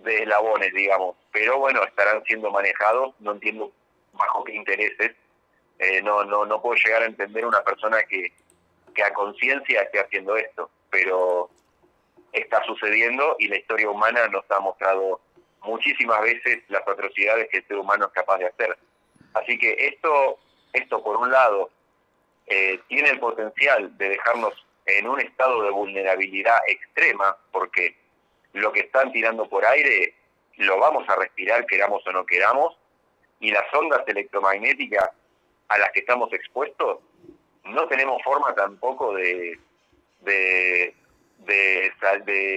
de 0.03 0.23
eslabones, 0.23 0.73
digamos, 0.75 1.17
pero 1.33 1.59
bueno, 1.59 1.83
estarán 1.85 2.23
siendo 2.25 2.51
manejados, 2.51 3.15
no 3.21 3.33
entiendo 3.33 3.73
bajo 4.13 4.45
qué 4.45 4.55
intereses, 4.55 5.13
eh, 5.79 6.03
no, 6.03 6.25
no, 6.25 6.45
no 6.45 6.61
puedo 6.61 6.77
llegar 6.77 7.03
a 7.03 7.07
entender 7.07 7.45
una 7.45 7.63
persona 7.63 8.03
que, 8.05 8.33
que 8.95 9.03
a 9.03 9.13
conciencia 9.13 9.83
esté 9.83 10.01
haciendo 10.01 10.37
esto, 10.37 10.71
pero 10.91 11.51
está 12.33 12.63
sucediendo 12.65 13.37
y 13.39 13.49
la 13.49 13.57
historia 13.57 13.91
humana 13.91 14.29
nos 14.29 14.45
ha 14.51 14.61
mostrado 14.61 15.21
muchísimas 15.63 16.21
veces 16.23 16.63
las 16.69 16.87
atrocidades 16.87 17.49
que 17.51 17.59
el 17.59 17.67
ser 17.67 17.77
humano 17.79 18.07
es 18.07 18.13
capaz 18.13 18.39
de 18.39 18.47
hacer. 18.47 18.77
Así 19.35 19.59
que 19.59 19.77
esto, 19.79 20.39
esto 20.73 21.03
por 21.03 21.17
un 21.17 21.31
lado, 21.31 21.71
eh, 22.47 22.81
tiene 22.89 23.11
el 23.11 23.19
potencial 23.19 23.97
de 23.99 24.11
dejarnos 24.11 24.55
en 24.87 25.09
un 25.09 25.21
estado 25.21 25.63
de 25.63 25.71
vulnerabilidad 25.71 26.59
extrema, 26.69 27.37
porque 27.51 27.97
lo 28.53 28.73
que 28.73 28.81
están 28.81 29.13
tirando 29.13 29.49
por 29.49 29.65
aire 29.65 30.15
lo 30.57 30.79
vamos 30.79 31.09
a 31.09 31.17
respirar, 31.17 31.67
queramos 31.67 32.07
o 32.07 32.13
no 32.13 32.25
queramos, 32.25 32.77
y 33.41 33.51
las 33.51 33.73
ondas 33.75 34.03
electromagnéticas 34.07 35.11
a 35.69 35.79
las 35.79 35.91
que 35.91 36.01
estamos 36.01 36.33
expuestos, 36.33 37.01
no 37.65 37.87
tenemos 37.89 38.23
forma 38.23 38.55
tampoco 38.55 39.13
de, 39.15 39.59
de, 40.21 40.95
de, 41.39 41.87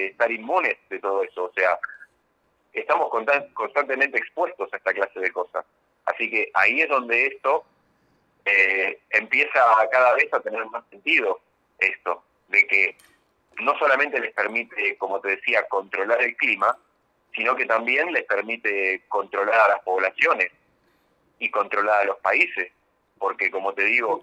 estar 0.10 0.32
inmunes 0.32 0.78
de 0.90 1.00
todo 1.00 1.24
eso. 1.24 1.46
O 1.46 1.54
sea, 1.54 1.80
estamos 2.74 3.10
constantemente 3.54 4.18
expuestos 4.18 4.72
a 4.72 4.78
esta 4.78 4.94
clase 4.94 5.20
de 5.20 5.32
cosas. 5.32 5.66
Así 6.06 6.30
que 6.30 6.50
ahí 6.54 6.82
es 6.82 6.90
donde 6.90 7.28
esto 7.28 7.66
eh, 8.46 9.00
empieza 9.10 9.64
cada 9.92 10.14
vez 10.16 10.34
a 10.34 10.40
tener 10.40 10.66
más 10.68 10.84
sentido, 10.90 11.40
esto, 11.78 12.24
de 12.48 12.68
que 12.68 12.96
no 13.62 13.78
solamente 13.78 14.20
les 14.20 14.34
permite, 14.34 14.98
como 14.98 15.20
te 15.20 15.30
decía, 15.30 15.68
controlar 15.68 16.22
el 16.22 16.36
clima, 16.36 16.78
sino 17.36 17.56
que 17.56 17.66
también 17.66 18.12
les 18.12 18.24
permite 18.24 19.04
controlar 19.08 19.60
a 19.60 19.68
las 19.70 19.80
poblaciones 19.82 20.52
y 21.40 21.50
controlar 21.50 22.02
a 22.02 22.06
los 22.06 22.18
países, 22.18 22.72
porque 23.18 23.52
como 23.52 23.74
te 23.74 23.84
digo, 23.84 24.22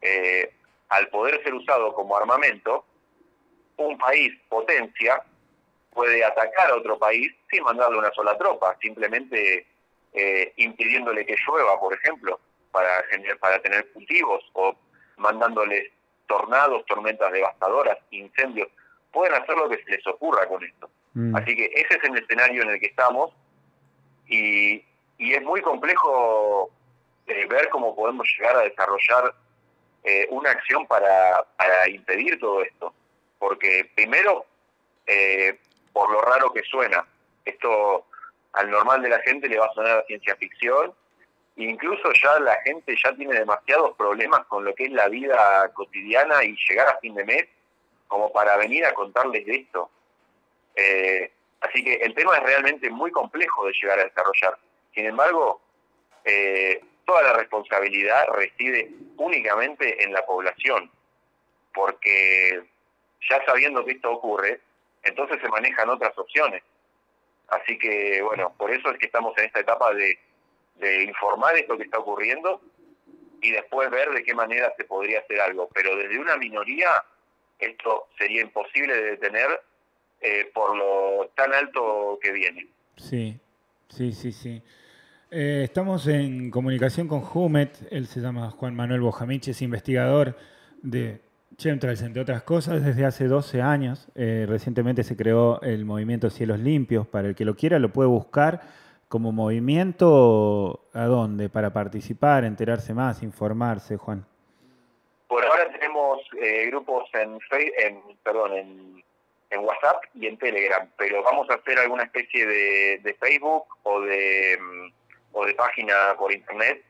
eh, 0.00 0.52
al 0.88 1.08
poder 1.08 1.42
ser 1.42 1.54
usado 1.54 1.94
como 1.94 2.16
armamento, 2.16 2.84
un 3.76 3.96
país 3.98 4.32
potencia 4.48 5.22
puede 5.92 6.24
atacar 6.24 6.70
a 6.70 6.76
otro 6.76 6.98
país 6.98 7.32
sin 7.50 7.62
mandarle 7.62 7.98
una 7.98 8.12
sola 8.12 8.36
tropa, 8.36 8.76
simplemente 8.80 9.66
eh, 10.12 10.52
impidiéndole 10.56 11.24
que 11.24 11.36
llueva, 11.46 11.78
por 11.80 11.94
ejemplo, 11.94 12.40
para, 12.72 13.04
para 13.40 13.60
tener 13.62 13.92
cultivos 13.92 14.42
o 14.54 14.74
mandándoles 15.16 15.90
tornados, 16.26 16.84
tormentas 16.86 17.30
devastadoras, 17.30 17.98
incendios, 18.10 18.68
pueden 19.12 19.34
hacer 19.34 19.56
lo 19.56 19.68
que 19.68 19.82
se 19.84 19.90
les 19.90 20.06
ocurra 20.06 20.46
con 20.48 20.64
esto. 20.64 20.90
Mm. 21.14 21.36
Así 21.36 21.54
que 21.54 21.66
ese 21.66 21.96
es 21.96 22.04
el 22.04 22.16
escenario 22.16 22.62
en 22.62 22.70
el 22.70 22.80
que 22.80 22.86
estamos 22.86 23.30
y, 24.26 24.82
y 25.18 25.34
es 25.34 25.42
muy 25.42 25.60
complejo 25.60 26.70
eh, 27.26 27.46
ver 27.46 27.68
cómo 27.68 27.94
podemos 27.94 28.26
llegar 28.36 28.56
a 28.56 28.62
desarrollar 28.62 29.34
eh, 30.04 30.26
una 30.30 30.50
acción 30.50 30.86
para, 30.86 31.44
para, 31.56 31.88
impedir 31.88 32.40
todo 32.40 32.62
esto. 32.62 32.92
Porque 33.38 33.90
primero, 33.94 34.46
eh, 35.06 35.58
por 35.92 36.10
lo 36.10 36.20
raro 36.22 36.52
que 36.52 36.62
suena, 36.62 37.06
esto 37.44 38.06
al 38.52 38.70
normal 38.70 39.02
de 39.02 39.10
la 39.10 39.20
gente 39.20 39.48
le 39.48 39.58
va 39.58 39.66
a 39.66 39.74
sonar 39.74 39.98
a 39.98 40.06
ciencia 40.06 40.34
ficción, 40.36 40.94
incluso 41.64 42.12
ya 42.22 42.38
la 42.40 42.56
gente 42.62 42.94
ya 43.02 43.14
tiene 43.14 43.38
demasiados 43.38 43.96
problemas 43.96 44.44
con 44.46 44.64
lo 44.64 44.74
que 44.74 44.84
es 44.84 44.92
la 44.92 45.08
vida 45.08 45.70
cotidiana 45.74 46.42
y 46.44 46.56
llegar 46.68 46.88
a 46.88 46.98
fin 46.98 47.14
de 47.14 47.24
mes 47.24 47.46
como 48.08 48.32
para 48.32 48.56
venir 48.56 48.84
a 48.84 48.94
contarles 48.94 49.46
esto. 49.46 49.90
Eh, 50.74 51.30
así 51.60 51.84
que 51.84 51.94
el 51.94 52.14
tema 52.14 52.36
es 52.36 52.42
realmente 52.42 52.90
muy 52.90 53.10
complejo 53.10 53.66
de 53.66 53.72
llegar 53.72 53.98
a 53.98 54.04
desarrollar. 54.04 54.58
Sin 54.94 55.06
embargo, 55.06 55.60
eh, 56.24 56.82
toda 57.04 57.22
la 57.22 57.32
responsabilidad 57.34 58.26
reside 58.34 58.90
únicamente 59.16 60.04
en 60.04 60.12
la 60.12 60.24
población, 60.24 60.90
porque 61.74 62.62
ya 63.28 63.44
sabiendo 63.44 63.84
que 63.84 63.92
esto 63.92 64.10
ocurre, 64.10 64.60
entonces 65.02 65.38
se 65.40 65.48
manejan 65.48 65.88
otras 65.88 66.16
opciones. 66.16 66.62
Así 67.48 67.78
que, 67.78 68.22
bueno, 68.22 68.54
por 68.56 68.70
eso 68.70 68.90
es 68.90 68.98
que 68.98 69.06
estamos 69.06 69.36
en 69.36 69.44
esta 69.44 69.60
etapa 69.60 69.92
de, 69.92 70.18
de 70.76 71.04
informar 71.04 71.56
esto 71.56 71.76
que 71.76 71.84
está 71.84 71.98
ocurriendo 71.98 72.60
y 73.40 73.50
después 73.50 73.90
ver 73.90 74.10
de 74.10 74.22
qué 74.22 74.34
manera 74.34 74.72
se 74.76 74.84
podría 74.84 75.20
hacer 75.20 75.40
algo. 75.40 75.68
Pero 75.74 75.96
desde 75.96 76.18
una 76.18 76.36
minoría 76.36 76.90
esto 77.58 78.08
sería 78.18 78.42
imposible 78.42 78.94
de 78.94 79.10
detener 79.10 79.48
eh, 80.20 80.50
por 80.54 80.76
lo 80.76 81.30
tan 81.36 81.52
alto 81.52 82.18
que 82.22 82.32
viene. 82.32 82.68
Sí, 82.96 83.38
sí, 83.88 84.12
sí, 84.12 84.32
sí. 84.32 84.62
Eh, 85.30 85.62
estamos 85.64 86.06
en 86.08 86.50
comunicación 86.50 87.08
con 87.08 87.20
Jumet, 87.20 87.76
él 87.90 88.06
se 88.06 88.20
llama 88.20 88.50
Juan 88.50 88.74
Manuel 88.74 89.00
Bojamich, 89.00 89.48
es 89.48 89.62
investigador 89.62 90.36
de 90.82 91.20
Chemtrails, 91.56 92.02
entre 92.02 92.22
otras 92.22 92.42
cosas, 92.42 92.84
desde 92.84 93.04
hace 93.04 93.26
12 93.26 93.62
años. 93.62 94.08
Eh, 94.14 94.44
recientemente 94.48 95.04
se 95.04 95.16
creó 95.16 95.60
el 95.62 95.84
movimiento 95.84 96.30
Cielos 96.30 96.60
Limpios. 96.60 97.06
Para 97.06 97.28
el 97.28 97.34
que 97.34 97.44
lo 97.44 97.56
quiera, 97.56 97.78
lo 97.78 97.92
puede 97.92 98.08
buscar 98.08 98.60
como 99.12 99.30
movimiento. 99.30 100.88
¿A 100.94 101.04
dónde? 101.04 101.50
Para 101.50 101.70
participar, 101.70 102.44
enterarse 102.44 102.94
más, 102.94 103.22
informarse, 103.22 103.98
Juan. 103.98 104.24
Por 105.28 105.44
ahora 105.44 105.70
tenemos 105.70 106.18
eh, 106.40 106.68
grupos 106.68 107.10
en, 107.12 107.38
en, 107.76 108.00
perdón, 108.22 108.56
en, 108.56 109.02
WhatsApp 109.60 110.02
y 110.14 110.26
en 110.26 110.38
Telegram, 110.38 110.90
pero 110.96 111.22
vamos 111.22 111.48
a 111.50 111.56
hacer 111.56 111.78
alguna 111.78 112.04
especie 112.04 112.46
de, 112.46 113.16
Facebook 113.20 113.66
o 113.82 114.00
de, 114.00 114.58
mm, 114.58 114.92
o 115.32 115.44
de 115.44 115.54
página 115.54 115.94
por 116.16 116.32
Internet, 116.32 116.82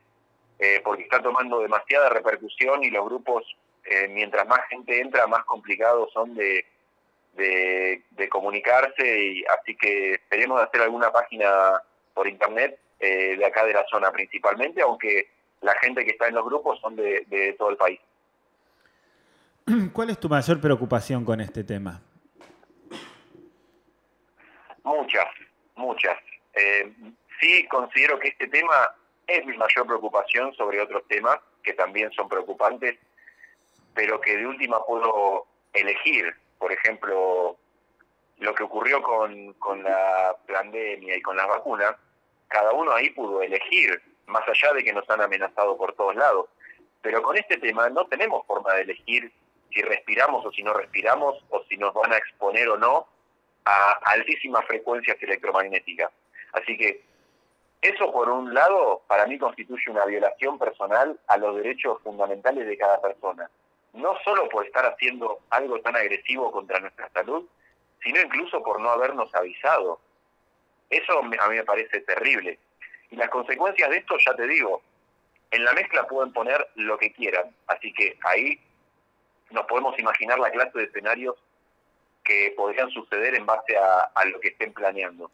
eh, 0.60 0.80
porque 0.84 1.02
está 1.02 1.20
tomando 1.20 1.58
demasiada 1.58 2.08
repercusión 2.08 2.84
y 2.84 2.90
los 2.90 3.04
grupos, 3.04 3.44
eh, 3.84 4.06
mientras 4.08 4.46
más 4.46 4.60
gente 4.70 5.00
entra, 5.00 5.26
más 5.26 5.44
complicados 5.44 6.12
son 6.12 6.36
de, 6.36 6.64
de, 7.34 8.28
comunicarse, 8.30 9.18
y 9.20 9.44
así 9.46 9.76
que 9.76 10.12
esperemos 10.12 10.62
hacer 10.62 10.82
alguna 10.82 11.10
página 11.10 11.82
por 12.14 12.28
Internet 12.28 12.78
de 13.00 13.44
acá 13.44 13.64
de 13.64 13.72
la 13.72 13.84
zona 13.90 14.12
principalmente, 14.12 14.80
aunque 14.80 15.28
la 15.60 15.74
gente 15.80 16.04
que 16.04 16.12
está 16.12 16.28
en 16.28 16.36
los 16.36 16.44
grupos 16.44 16.78
son 16.80 16.94
de 16.94 17.56
todo 17.58 17.70
el 17.70 17.76
país. 17.76 17.98
¿Cuál 19.92 20.10
es 20.10 20.18
tu 20.18 20.28
mayor 20.28 20.60
preocupación 20.60 21.24
con 21.24 21.40
este 21.40 21.64
tema? 21.64 22.00
Muchas, 24.84 25.26
muchas. 25.76 26.18
Eh, 26.54 26.92
sí 27.40 27.66
considero 27.68 28.18
que 28.18 28.28
este 28.28 28.48
tema 28.48 28.90
es 29.26 29.44
mi 29.46 29.56
mayor 29.56 29.86
preocupación 29.86 30.52
sobre 30.54 30.80
otros 30.80 31.06
temas 31.08 31.38
que 31.62 31.74
también 31.74 32.10
son 32.12 32.28
preocupantes, 32.28 32.98
pero 33.94 34.20
que 34.20 34.36
de 34.36 34.46
última 34.46 34.84
puedo 34.84 35.46
elegir. 35.72 36.34
Por 36.58 36.72
ejemplo, 36.72 37.56
lo 38.38 38.54
que 38.54 38.64
ocurrió 38.64 39.02
con, 39.02 39.52
con 39.54 39.82
la 39.82 40.36
pandemia 40.46 41.16
y 41.16 41.22
con 41.22 41.36
las 41.36 41.48
vacunas, 41.48 41.94
cada 42.48 42.72
uno 42.72 42.92
ahí 42.92 43.10
pudo 43.10 43.42
elegir, 43.42 44.02
más 44.26 44.42
allá 44.48 44.74
de 44.74 44.84
que 44.84 44.92
nos 44.92 45.08
han 45.08 45.20
amenazado 45.20 45.76
por 45.76 45.94
todos 45.94 46.14
lados. 46.16 46.46
Pero 47.00 47.22
con 47.22 47.36
este 47.36 47.56
tema 47.58 47.88
no 47.88 48.06
tenemos 48.06 48.46
forma 48.46 48.74
de 48.74 48.82
elegir 48.82 49.32
si 49.72 49.82
respiramos 49.82 50.44
o 50.44 50.52
si 50.52 50.62
no 50.62 50.72
respiramos, 50.74 51.42
o 51.50 51.62
si 51.64 51.76
nos 51.76 51.94
van 51.94 52.12
a 52.12 52.18
exponer 52.18 52.68
o 52.68 52.76
no 52.76 53.06
a 53.64 53.92
altísimas 54.04 54.64
frecuencias 54.66 55.16
electromagnéticas. 55.22 56.10
Así 56.52 56.76
que 56.76 57.02
eso, 57.80 58.12
por 58.12 58.28
un 58.28 58.54
lado, 58.54 59.02
para 59.08 59.26
mí 59.26 59.38
constituye 59.38 59.90
una 59.90 60.04
violación 60.04 60.58
personal 60.58 61.18
a 61.26 61.36
los 61.36 61.56
derechos 61.56 62.00
fundamentales 62.02 62.66
de 62.66 62.78
cada 62.78 63.00
persona. 63.00 63.50
No 63.92 64.16
solo 64.24 64.48
por 64.48 64.64
estar 64.64 64.86
haciendo 64.86 65.40
algo 65.50 65.80
tan 65.80 65.96
agresivo 65.96 66.52
contra 66.52 66.78
nuestra 66.80 67.08
salud, 67.10 67.44
sino 68.02 68.20
incluso 68.20 68.62
por 68.62 68.80
no 68.80 68.90
habernos 68.90 69.34
avisado. 69.34 70.00
Eso 70.90 71.18
a 71.18 71.22
mí 71.22 71.36
me 71.50 71.64
parece 71.64 72.00
terrible. 72.00 72.58
Y 73.10 73.16
las 73.16 73.28
consecuencias 73.30 73.90
de 73.90 73.98
esto, 73.98 74.16
ya 74.18 74.34
te 74.34 74.46
digo, 74.46 74.82
en 75.50 75.64
la 75.64 75.72
mezcla 75.72 76.06
pueden 76.06 76.32
poner 76.32 76.66
lo 76.76 76.98
que 76.98 77.12
quieran. 77.12 77.54
Así 77.66 77.92
que 77.92 78.18
ahí 78.24 78.58
nos 79.50 79.66
podemos 79.66 79.98
imaginar 79.98 80.38
la 80.38 80.50
clase 80.50 80.78
de 80.78 80.84
escenarios 80.84 81.36
que 82.24 82.54
podrían 82.56 82.90
suceder 82.90 83.34
en 83.34 83.46
base 83.46 83.76
a, 83.76 84.24
lo 84.24 84.40
que 84.40 84.48
estén 84.48 84.72
planeando. 84.72 85.30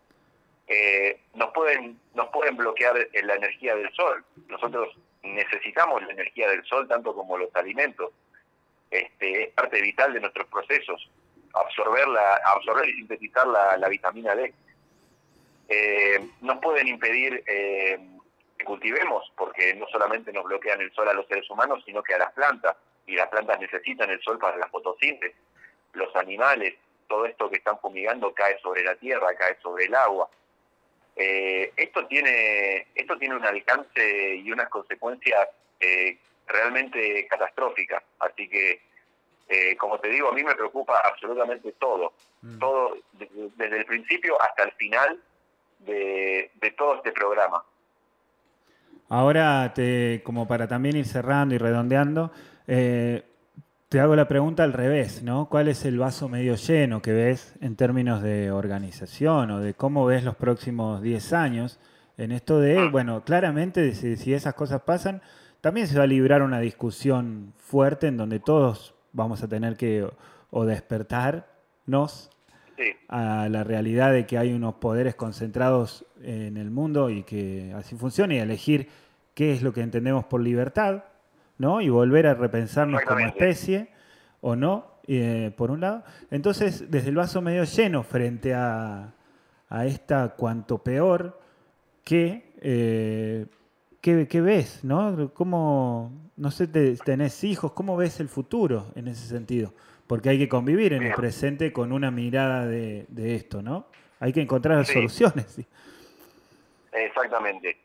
Eh, 0.67 1.21
nos 1.35 1.51
pueden 1.53 1.99
nos 2.15 2.29
pueden 2.29 2.57
bloquear 2.57 2.95
la 3.23 3.35
energía 3.35 3.75
del 3.75 3.93
sol. 3.95 4.25
Nosotros 4.49 4.97
necesitamos 5.23 6.03
la 6.03 6.13
energía 6.13 6.49
del 6.49 6.65
sol 6.65 6.87
tanto 6.89 7.15
como 7.15 7.39
los 7.39 7.55
alimentos. 7.55 8.13
Este, 8.91 9.45
es 9.45 9.51
parte 9.53 9.81
vital 9.81 10.13
de 10.15 10.21
nuestros 10.21 10.47
procesos. 10.49 11.09
Absorber, 11.55 12.07
absorber 12.45 12.89
y 12.89 12.95
sintetizar 12.95 13.47
la, 13.47 13.89
vitamina 13.89 14.35
D. 14.35 14.53
Eh, 15.69 16.29
nos 16.41 16.59
pueden 16.59 16.89
impedir 16.89 17.43
eh, 17.47 17.99
que 18.57 18.65
cultivemos, 18.65 19.31
porque 19.37 19.75
no 19.75 19.87
solamente 19.89 20.33
nos 20.33 20.45
bloquean 20.45 20.81
el 20.81 20.93
sol 20.93 21.09
a 21.09 21.13
los 21.13 21.27
seres 21.27 21.49
humanos, 21.51 21.83
sino 21.85 22.03
que 22.03 22.15
a 22.15 22.19
las 22.19 22.33
plantas. 22.33 22.77
Y 23.07 23.17
las 23.17 23.29
plantas 23.29 23.59
necesitan 23.61 24.11
el 24.11 24.21
sol 24.21 24.39
para 24.39 24.57
la 24.57 24.69
fotosíntesis 24.69 25.35
los 25.95 26.15
animales, 26.17 26.75
todo 27.09 27.27
esto 27.27 27.51
que 27.51 27.57
están 27.57 27.79
fumigando 27.81 28.33
cae 28.33 28.59
sobre 28.61 28.83
la 28.85 28.95
tierra, 28.97 29.35
cae 29.35 29.57
sobre 29.63 29.87
el 29.87 29.95
agua. 29.95 30.29
Eh, 31.17 31.73
esto 31.77 32.07
tiene 32.07 32.87
esto 32.95 33.19
tiene 33.19 33.35
un 33.35 33.45
alcance 33.45 34.37
y 34.37 34.53
unas 34.53 34.69
consecuencias 34.69 35.49
eh, 35.81 36.19
realmente 36.47 37.27
catastróficas. 37.27 38.03
Así 38.21 38.49
que, 38.49 38.81
eh, 39.49 39.77
como 39.77 39.99
te 39.99 40.09
digo, 40.09 40.29
a 40.29 40.33
mí 40.33 40.45
me 40.45 40.55
preocupa 40.55 41.01
absolutamente 41.05 41.73
todo, 41.73 42.13
mm. 42.43 42.59
todo 42.59 42.97
desde, 43.13 43.79
el 43.79 43.85
principio 43.87 44.41
hasta 44.41 44.65
el 44.65 44.73
final 44.73 45.21
de, 45.81 46.51
de 46.55 46.71
todo 46.73 46.97
este 46.97 47.13
programa. 47.13 47.63
Ahora, 49.09 49.73
te, 49.75 50.23
como 50.23 50.47
para 50.47 50.69
también 50.69 50.97
ir 50.97 51.07
cerrando 51.07 51.55
y 51.55 51.59
redondeando, 51.59 52.31
eh, 52.67 53.23
te 53.89 54.01
hago 54.01 54.15
la 54.15 54.29
pregunta 54.29 54.65
al 54.65 54.75
revés, 54.75 55.23
¿no? 55.23 55.49
¿Cuál 55.49 55.69
es 55.69 55.87
el 55.87 55.99
vaso 55.99 56.29
medio 56.29 56.57
lleno 56.57 57.01
que 57.01 57.13
ves 57.13 57.55
en 57.63 57.75
términos 57.75 58.23
de 58.23 58.51
organización 58.51 59.51
o 59.51 59.61
de 59.61 59.73
cómo 59.73 60.05
ves 60.05 60.25
los 60.25 60.37
próximos 60.37 61.01
10 61.01 61.33
años 61.33 61.81
en 62.19 62.33
esto 62.33 62.61
de, 62.61 62.89
bueno, 62.89 63.23
claramente 63.25 63.95
si, 63.95 64.35
esas 64.35 64.53
cosas 64.53 64.83
pasan, 64.83 65.23
también 65.63 65.87
se 65.87 65.97
va 65.97 66.05
a 66.05 66.09
librar 66.09 66.43
una 66.43 66.61
discusión 66.61 67.55
fuerte 67.57 68.09
en 68.09 68.19
donde 68.19 68.41
todos 68.41 68.95
vamos 69.13 69.43
a 69.43 69.49
tener 69.49 69.77
que 69.77 70.09
o, 70.51 70.65
despertarnos 70.65 72.31
a 73.09 73.49
la 73.49 73.65
realidad 73.65 74.13
de 74.13 74.27
que 74.27 74.39
hay 74.39 74.53
unos 74.53 74.75
poderes 74.75 75.15
concentrados 75.15 76.05
en 76.23 76.57
el 76.57 76.71
mundo 76.71 77.11
y 77.11 77.25
que 77.25 77.73
así 77.77 77.97
funciona 77.97 78.35
y 78.35 78.39
elegir 78.39 78.89
qué 79.35 79.53
es 79.53 79.63
lo 79.63 79.73
que 79.73 79.83
entendemos 79.83 80.25
por 80.25 80.41
libertad 80.41 81.03
¿no? 81.59 81.81
Y 81.81 81.89
volver 81.89 82.27
a 82.27 82.35
repensarnos 82.35 83.03
como 83.03 83.27
especie, 83.27 83.89
o 84.41 84.57
no, 84.57 84.87
eh, 85.07 85.53
por 85.57 85.71
un 85.71 85.81
lado. 85.81 86.05
Entonces, 86.31 86.91
desde 86.91 87.11
el 87.11 87.17
vaso 87.17 87.43
medio 87.43 87.65
lleno 87.65 88.03
frente 88.05 88.55
a, 88.55 89.13
a 89.69 89.87
esta 89.87 90.31
cuanto 90.31 90.79
peor, 90.79 91.39
¿qué, 92.05 92.53
eh, 92.61 93.47
qué, 94.01 94.41
ves? 94.41 94.85
¿no? 94.85 95.33
¿Cómo, 95.35 96.13
no 96.37 96.51
sé, 96.51 96.67
tenés 96.69 97.45
hijos? 97.45 97.73
¿Cómo 97.73 97.97
ves 97.97 98.21
el 98.21 98.29
futuro 98.29 98.87
en 98.95 99.09
ese 99.09 99.27
sentido? 99.27 99.73
Porque 100.07 100.31
hay 100.31 100.39
que 100.39 100.49
convivir 100.49 100.95
en 100.95 101.03
el 101.03 101.15
presente 101.15 101.73
con 101.73 101.93
una 101.93 102.11
mirada 102.11 102.67
de, 102.67 103.05
de 103.09 103.35
esto, 103.35 103.61
¿no? 103.61 103.87
Hay 104.21 104.33
que 104.33 104.41
encontrar 104.41 104.85
soluciones. 104.87 105.61
Exactamente. 106.93 107.77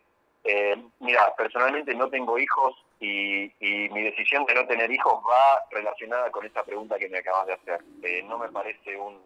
Eh, 0.43 0.75
mira, 0.99 1.33
personalmente 1.37 1.93
no 1.95 2.09
tengo 2.09 2.37
hijos 2.37 2.75
y, 2.99 3.51
mi 3.59 4.01
decisión 4.01 4.45
de 4.45 4.55
no 4.55 4.65
tener 4.65 4.91
hijos 4.91 5.21
va 5.29 5.61
relacionada 5.71 6.31
con 6.31 6.45
esta 6.45 6.63
pregunta 6.63 6.97
que 6.97 7.09
me 7.09 7.19
acabas 7.19 7.47
de 7.47 7.53
hacer. 7.53 7.81
Eh, 8.01 8.23
no 8.23 8.37
me 8.37 8.49
parece 8.49 8.97
un, 8.97 9.19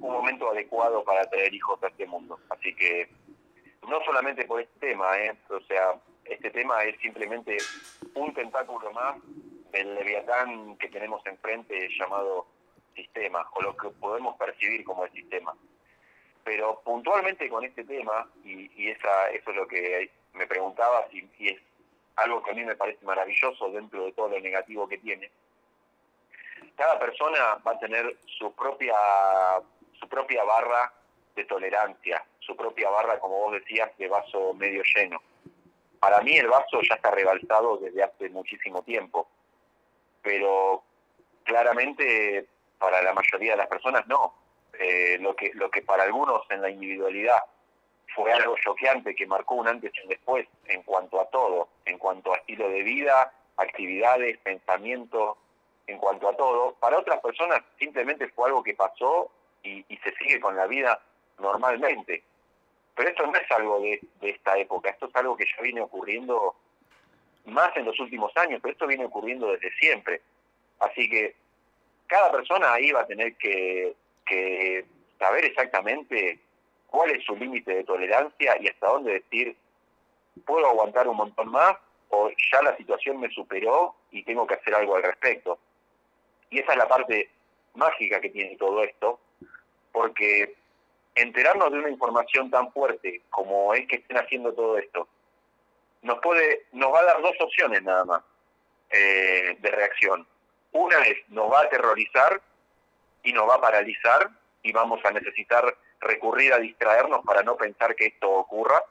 un 0.00 0.12
momento 0.12 0.50
adecuado 0.50 1.02
para 1.04 1.24
tener 1.28 1.52
hijos 1.52 1.82
a 1.82 1.88
este 1.88 2.06
mundo. 2.06 2.38
Así 2.50 2.74
que 2.74 3.08
no 3.88 4.02
solamente 4.04 4.44
por 4.44 4.60
este 4.60 4.78
tema, 4.88 5.18
¿eh? 5.18 5.34
o 5.48 5.60
sea, 5.60 5.94
este 6.24 6.50
tema 6.50 6.84
es 6.84 6.98
simplemente 7.00 7.56
un 8.14 8.32
tentáculo 8.34 8.92
más 8.92 9.16
del 9.72 9.94
leviatán 9.94 10.76
que 10.76 10.88
tenemos 10.88 11.24
enfrente 11.26 11.88
llamado 11.98 12.46
sistema, 12.94 13.48
o 13.54 13.62
lo 13.62 13.76
que 13.76 13.88
podemos 13.90 14.36
percibir 14.36 14.84
como 14.84 15.04
el 15.04 15.12
sistema. 15.12 15.54
Pero 16.44 16.80
puntualmente 16.80 17.48
con 17.48 17.64
este 17.64 17.84
tema, 17.84 18.28
y, 18.44 18.70
y 18.82 18.90
esa, 18.90 19.30
eso 19.30 19.50
es 19.50 19.56
lo 19.56 19.68
que 19.68 20.10
me 20.32 20.46
preguntabas, 20.46 21.12
y 21.12 21.48
es 21.48 21.60
algo 22.16 22.42
que 22.42 22.50
a 22.50 22.54
mí 22.54 22.64
me 22.64 22.76
parece 22.76 23.04
maravilloso 23.04 23.70
dentro 23.70 24.04
de 24.04 24.12
todo 24.12 24.28
lo 24.28 24.40
negativo 24.40 24.88
que 24.88 24.98
tiene. 24.98 25.30
Cada 26.76 26.98
persona 26.98 27.58
va 27.66 27.72
a 27.72 27.78
tener 27.78 28.16
su 28.38 28.52
propia, 28.54 28.96
su 29.98 30.08
propia 30.08 30.44
barra 30.44 30.92
de 31.38 31.44
tolerancia, 31.44 32.24
su 32.40 32.56
propia 32.56 32.90
barra, 32.90 33.18
como 33.18 33.38
vos 33.38 33.52
decías, 33.52 33.96
de 33.96 34.08
vaso 34.08 34.52
medio 34.54 34.82
lleno. 34.94 35.22
Para 36.00 36.20
mí 36.20 36.36
el 36.36 36.48
vaso 36.48 36.80
ya 36.82 36.96
está 36.96 37.10
rebalsado 37.10 37.78
desde 37.78 38.02
hace 38.02 38.28
muchísimo 38.28 38.82
tiempo, 38.82 39.28
pero 40.22 40.82
claramente 41.44 42.46
para 42.78 43.02
la 43.02 43.12
mayoría 43.14 43.52
de 43.52 43.58
las 43.58 43.68
personas 43.68 44.06
no. 44.06 44.34
Eh, 44.78 45.18
lo 45.20 45.34
que 45.34 45.50
lo 45.54 45.70
que 45.70 45.82
para 45.82 46.04
algunos 46.04 46.42
en 46.50 46.62
la 46.62 46.70
individualidad 46.70 47.42
fue 48.14 48.32
algo 48.32 48.54
choqueante 48.62 49.14
que 49.14 49.26
marcó 49.26 49.54
un 49.54 49.66
antes 49.66 49.90
y 49.94 50.00
un 50.02 50.08
después 50.08 50.46
en 50.66 50.82
cuanto 50.82 51.20
a 51.20 51.30
todo, 51.30 51.68
en 51.84 51.98
cuanto 51.98 52.32
a 52.32 52.36
estilo 52.36 52.68
de 52.68 52.82
vida, 52.82 53.32
actividades, 53.56 54.38
pensamiento, 54.38 55.38
en 55.86 55.98
cuanto 55.98 56.28
a 56.28 56.36
todo. 56.36 56.74
Para 56.74 56.98
otras 56.98 57.20
personas 57.20 57.62
simplemente 57.78 58.28
fue 58.28 58.48
algo 58.48 58.62
que 58.62 58.74
pasó 58.74 59.30
y, 59.62 59.84
se 60.02 60.14
sigue 60.16 60.40
con 60.40 60.56
la 60.56 60.66
vida 60.66 61.00
normalmente. 61.38 62.22
Pero 62.94 63.10
esto 63.10 63.26
no 63.26 63.34
es 63.36 63.50
algo 63.50 63.80
de, 63.80 64.00
esta 64.22 64.56
época, 64.58 64.90
esto 64.90 65.06
es 65.06 65.16
algo 65.16 65.36
que 65.36 65.46
ya 65.46 65.62
viene 65.62 65.80
ocurriendo 65.80 66.54
más 67.46 67.76
en 67.76 67.84
los 67.84 67.98
últimos 68.00 68.36
años, 68.36 68.60
pero 68.60 68.72
esto 68.72 68.86
viene 68.86 69.04
ocurriendo 69.04 69.52
desde 69.52 69.70
siempre. 69.78 70.20
Así 70.80 71.08
que 71.08 71.34
cada 72.06 72.30
persona 72.32 72.72
ahí 72.72 72.90
va 72.90 73.02
a 73.02 73.06
tener 73.06 73.36
que 73.36 73.94
saber 75.18 75.44
exactamente 75.44 76.38
cuál 76.88 77.10
es 77.10 77.24
su 77.24 77.36
límite 77.36 77.74
de 77.74 77.84
tolerancia 77.84 78.56
y 78.60 78.68
hasta 78.68 78.88
dónde 78.88 79.12
decir, 79.14 79.56
puedo 80.44 80.66
aguantar 80.66 81.08
un 81.08 81.16
montón 81.16 81.50
más 81.50 81.76
o 82.10 82.30
ya 82.50 82.62
la 82.62 82.76
situación 82.76 83.20
me 83.20 83.30
superó 83.30 83.94
y 84.10 84.22
tengo 84.22 84.46
que 84.46 84.54
hacer 84.54 84.74
algo 84.74 84.96
al 84.96 85.02
respecto. 85.02 85.58
Y 86.50 86.60
esa 86.60 86.72
es 86.72 86.78
la 86.78 86.88
parte 86.88 87.30
mágica 87.74 88.20
que 88.20 88.30
tiene 88.30 88.56
todo 88.56 88.82
esto, 88.82 89.20
porque 89.92 90.54
enterarnos 91.22 91.72
de 91.72 91.78
una 91.78 91.90
información 91.90 92.50
tan 92.50 92.72
fuerte 92.72 93.22
como 93.30 93.74
es 93.74 93.86
que 93.86 93.96
estén 93.96 94.18
haciendo 94.18 94.52
todo 94.52 94.78
esto, 94.78 95.08
nos 96.02 96.18
puede, 96.20 96.66
nos 96.72 96.92
va 96.92 97.00
a 97.00 97.04
dar 97.04 97.22
dos 97.22 97.34
opciones 97.40 97.82
nada 97.82 98.04
más 98.04 98.22
eh, 98.90 99.56
de 99.58 99.70
reacción. 99.70 100.26
Una 100.72 100.98
es, 101.02 101.16
nos 101.28 101.50
va 101.50 101.60
a 101.60 101.64
aterrorizar 101.64 102.40
y 103.22 103.32
nos 103.32 103.48
va 103.48 103.56
a 103.56 103.60
paralizar 103.60 104.30
y 104.62 104.72
vamos 104.72 105.04
a 105.04 105.10
necesitar 105.10 105.76
recurrir 106.00 106.52
a 106.52 106.58
distraernos 106.58 107.24
para 107.24 107.42
no 107.42 107.56
pensar 107.56 107.94
que 107.96 108.06
esto 108.06 108.30
ocurra. 108.30 108.82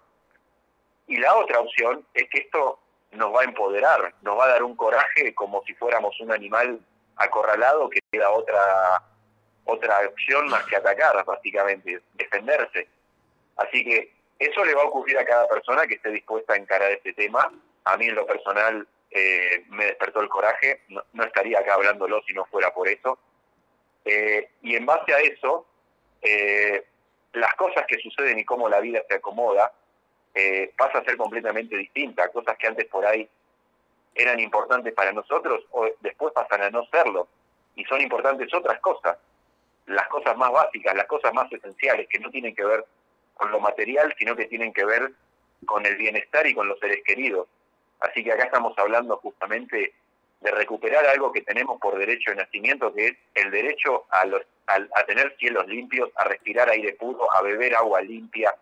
Y 1.07 1.17
la 1.17 1.35
otra 1.37 1.61
opción 1.61 2.05
es 2.13 2.29
que 2.29 2.39
esto 2.39 2.79
nos 3.11 3.33
va 3.33 3.41
a 3.41 3.45
empoderar, 3.45 4.13
nos 4.21 4.37
va 4.37 4.45
a 4.45 4.49
dar 4.49 4.63
un 4.63 4.75
coraje 4.75 5.33
como 5.33 5.63
si 5.63 5.73
fuéramos 5.75 6.19
un 6.19 6.31
animal 6.31 6.79
acorralado 7.15 7.89
que 7.89 8.01
queda 8.11 8.29
otra 8.31 9.01
otra 9.67 9.99
opción 10.07 10.47
más 10.49 10.65
que 10.65 10.77
atacar, 10.77 11.23
básicamente, 11.25 12.01
defenderse. 12.15 12.87
Así 13.57 13.83
que 13.83 14.11
eso 14.39 14.63
le 14.63 14.73
va 14.73 14.83
a 14.83 14.85
ocurrir 14.85 15.17
a 15.17 15.25
cada 15.25 15.47
persona 15.47 15.87
que 15.87 15.95
esté 15.95 16.09
dispuesta 16.09 16.53
a 16.53 16.57
encarar 16.57 16.91
este 16.91 17.13
tema. 17.13 17.51
A 17.83 17.97
mí 17.97 18.07
en 18.07 18.15
lo 18.15 18.25
personal 18.25 18.87
eh, 19.11 19.65
me 19.69 19.85
despertó 19.85 20.21
el 20.21 20.29
coraje, 20.29 20.81
no, 20.89 21.23
estaría 21.23 21.59
acá 21.59 21.73
hablándolo 21.73 22.21
si 22.27 22.33
no 22.33 22.45
fuera 22.45 22.73
por 22.73 22.87
eso. 22.87 23.17
Eh, 24.05 24.49
y 24.61 24.75
en 24.75 24.85
base 24.85 25.13
a 25.13 25.19
eso, 25.19 25.65
eh, 26.21 26.85
las 27.33 27.53
cosas 27.55 27.85
que 27.87 27.97
suceden 27.97 28.39
y 28.39 28.45
cómo 28.45 28.69
la 28.69 28.79
vida 28.79 29.01
se 29.07 29.15
acomoda, 29.15 29.71
pasa 30.77 30.99
a 30.99 31.03
ser 31.03 31.17
completamente 31.17 31.75
distinta. 31.75 32.29
Cosas 32.29 32.55
que 32.59 32.67
antes 32.67 32.85
por 32.85 33.03
ahí 33.03 33.27
eran 34.13 34.39
importantes 34.39 34.93
para 34.93 35.11
nosotros, 35.11 35.65
o 35.71 35.89
después 36.01 36.31
pasan 36.31 36.61
a 36.61 36.69
no 36.69 36.85
serlo. 36.91 37.27
Y 37.75 37.83
son 37.85 38.01
importantes 38.01 38.53
otras 38.53 38.79
cosas, 38.79 39.17
las 39.87 40.07
cosas 40.09 40.37
más 40.37 40.51
básicas, 40.51 40.95
las 40.95 41.07
cosas 41.07 41.33
más 41.33 41.51
esenciales, 41.51 42.07
que 42.09 42.19
no 42.19 42.29
tienen 42.29 42.53
que 42.55 42.63
ver 42.63 42.85
con 43.33 43.51
lo 43.51 43.59
material, 43.59 44.13
sino 44.17 44.35
que 44.35 44.45
tienen 44.45 44.73
que 44.73 44.85
ver 44.85 45.11
con 45.65 45.85
el 45.85 45.95
bienestar 45.95 46.45
y 46.45 46.53
con 46.53 46.67
los 46.67 46.79
seres 46.79 47.01
queridos. 47.05 47.47
Así 47.99 48.23
que 48.23 48.31
acá 48.31 48.45
estamos 48.45 48.77
hablando 48.77 49.17
justamente 49.17 49.93
de 50.41 50.51
recuperar 50.51 51.05
algo 51.07 51.31
que 51.31 51.41
tenemos 51.41 51.79
por 51.79 51.97
derecho 51.97 52.31
de 52.31 52.37
nacimiento, 52.37 52.93
que 52.93 53.07
es 53.07 53.13
el 53.33 53.49
derecho 53.49 54.05
a, 54.09 54.25
los, 54.25 54.41
a, 54.67 55.03
tener 55.05 55.35
cielos 55.39 55.65
limpios, 55.67 56.09
a 56.15 56.25
respirar 56.25 56.69
aire 56.69 56.93
puro, 56.93 57.31
a 57.33 57.41
beber 57.41 57.75
agua 57.75 58.01
limpia, 58.01 58.53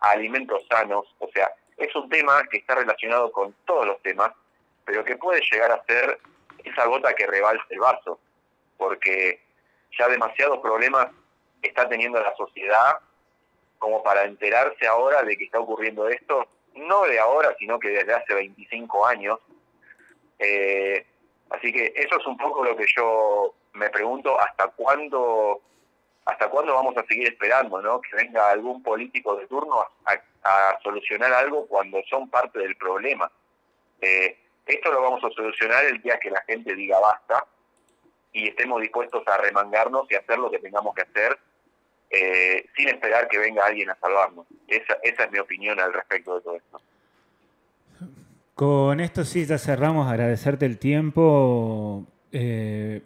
a 0.00 0.10
alimentos 0.10 0.66
sanos. 0.68 1.06
O 1.18 1.28
sea, 1.28 1.52
es 1.76 1.94
un 1.94 2.08
tema 2.08 2.42
que 2.50 2.58
está 2.58 2.74
relacionado 2.74 3.30
con 3.30 3.54
todos 3.66 3.86
los 3.86 4.02
temas, 4.02 4.32
pero 4.84 5.04
que 5.04 5.16
puede 5.16 5.40
llegar 5.50 5.70
a 5.70 5.84
ser 5.84 6.18
esa 6.64 6.86
gota 6.86 7.14
que 7.14 7.26
rebalsa 7.26 7.64
el 7.70 7.78
vaso, 7.78 8.18
porque 8.76 9.41
ya 9.98 10.08
demasiados 10.08 10.58
problemas 10.58 11.08
está 11.62 11.88
teniendo 11.88 12.20
la 12.20 12.34
sociedad 12.36 12.98
como 13.78 14.02
para 14.02 14.24
enterarse 14.24 14.86
ahora 14.86 15.22
de 15.22 15.36
que 15.36 15.44
está 15.44 15.58
ocurriendo 15.60 16.08
esto 16.08 16.46
no 16.74 17.02
de 17.02 17.18
ahora, 17.18 17.54
sino 17.58 17.78
que 17.78 17.88
desde 17.88 18.14
hace 18.14 18.34
25 18.34 19.06
años. 19.06 19.38
Eh, 20.38 21.06
así 21.50 21.72
que 21.72 21.92
eso 21.96 22.18
es 22.18 22.26
un 22.26 22.36
poco 22.36 22.64
lo 22.64 22.76
que 22.76 22.86
yo 22.96 23.54
me 23.74 23.90
pregunto, 23.90 24.38
¿hasta 24.40 24.68
cuándo, 24.68 25.60
hasta 26.24 26.48
cuándo 26.48 26.74
vamos 26.74 26.96
a 26.96 27.04
seguir 27.06 27.28
esperando, 27.28 27.80
¿no? 27.80 28.00
Que 28.00 28.16
venga 28.16 28.50
algún 28.50 28.82
político 28.82 29.36
de 29.36 29.46
turno 29.46 29.86
a, 30.04 30.18
solucionar 30.82 31.32
algo 31.32 31.66
cuando 31.68 32.02
son 32.10 32.28
parte 32.28 32.58
del 32.58 32.76
problema. 32.76 33.30
Eh, 34.00 34.36
esto 34.66 34.90
lo 34.90 35.00
vamos 35.00 35.22
a 35.22 35.30
solucionar 35.30 35.84
el 35.84 36.02
día 36.02 36.18
que 36.18 36.30
la 36.30 36.40
gente 36.42 36.74
diga 36.74 36.98
basta 36.98 37.46
y 38.32 38.48
estemos 38.48 38.80
dispuestos 38.80 39.22
a 39.26 39.36
remangarnos 39.36 40.10
y 40.10 40.14
hacer 40.14 40.38
lo 40.38 40.50
que 40.50 40.58
tengamos 40.58 40.94
que 40.94 41.02
hacer 41.02 41.38
eh, 42.10 42.66
sin 42.76 42.88
esperar 42.88 43.26
que 43.28 43.38
venga 43.38 43.64
alguien 43.64 43.88
a 43.88 43.96
salvarnos. 43.96 44.46
Esa, 44.68 44.94
es 45.02 45.32
mi 45.32 45.38
opinión 45.38 45.80
al 45.80 45.94
respecto 45.94 46.36
de 46.36 46.40
todo 46.42 46.56
esto. 46.56 46.80
Con 48.54 49.00
esto 49.00 49.24
sí 49.24 49.46
ya 49.46 49.56
cerramos, 49.56 50.10
agradecerte 50.10 50.66
el 50.66 50.78
tiempo, 50.78 52.06
eh, 52.30 53.00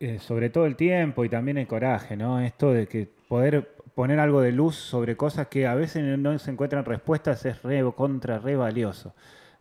eh, 0.00 0.18
sobre 0.18 0.50
todo 0.50 0.66
el 0.66 0.76
tiempo 0.76 1.24
y 1.24 1.30
también 1.30 1.56
el 1.56 1.66
coraje, 1.66 2.14
¿no? 2.14 2.40
Esto 2.40 2.72
de 2.72 2.86
que 2.86 3.08
poder 3.26 3.74
poner 3.94 4.20
algo 4.20 4.42
de 4.42 4.52
luz 4.52 4.76
sobre 4.76 5.16
cosas 5.16 5.48
que 5.48 5.66
a 5.66 5.74
veces 5.74 6.02
no 6.18 6.38
se 6.38 6.50
encuentran 6.50 6.84
respuestas 6.84 7.44
es 7.46 7.62
re 7.62 7.82
contra, 7.96 8.38
re 8.38 8.56
valioso. 8.56 9.14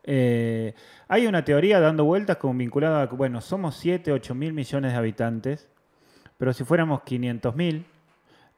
Hay 0.06 1.28
una 1.28 1.46
teoría 1.46 1.80
dando 1.80 2.06
vueltas 2.06 2.38
como 2.38 2.54
vinculada 2.56 3.04
a, 3.04 3.06
bueno, 3.08 3.42
somos 3.42 3.76
7, 3.76 4.12
8 4.12 4.36
mil 4.36 4.54
millones 4.54 4.92
de 4.92 4.98
habitantes, 4.98 5.70
pero 6.38 6.54
si 6.54 6.64
fuéramos 6.64 7.04
500 7.04 7.56
mil, 7.56 7.86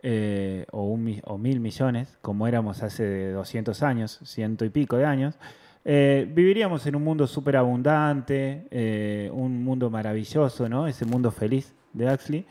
eh, 0.05 0.65
o, 0.71 0.83
un, 0.83 1.21
o, 1.23 1.37
mil 1.37 1.61
millones, 1.61 2.17
como 2.21 2.45
éramos 2.45 2.83
hace 2.83 3.31
200 3.31 3.81
años, 3.83 4.19
ciento 4.25 4.65
y 4.65 4.69
pico 4.69 4.97
de 4.97 5.05
años, 5.05 5.39
eh, 5.85 6.29
viviríamos 6.29 6.85
en 6.85 6.97
un 6.97 7.05
mundo 7.05 7.25
súper 7.25 7.55
abundante, 7.55 8.67
eh, 8.69 9.29
un 9.31 9.63
mundo 9.63 9.89
maravilloso, 9.89 10.67
¿no? 10.67 10.87
Ese 10.87 11.05
mundo 11.05 11.31
feliz 11.31 11.73
de 11.93 12.09
Axley, 12.09 12.45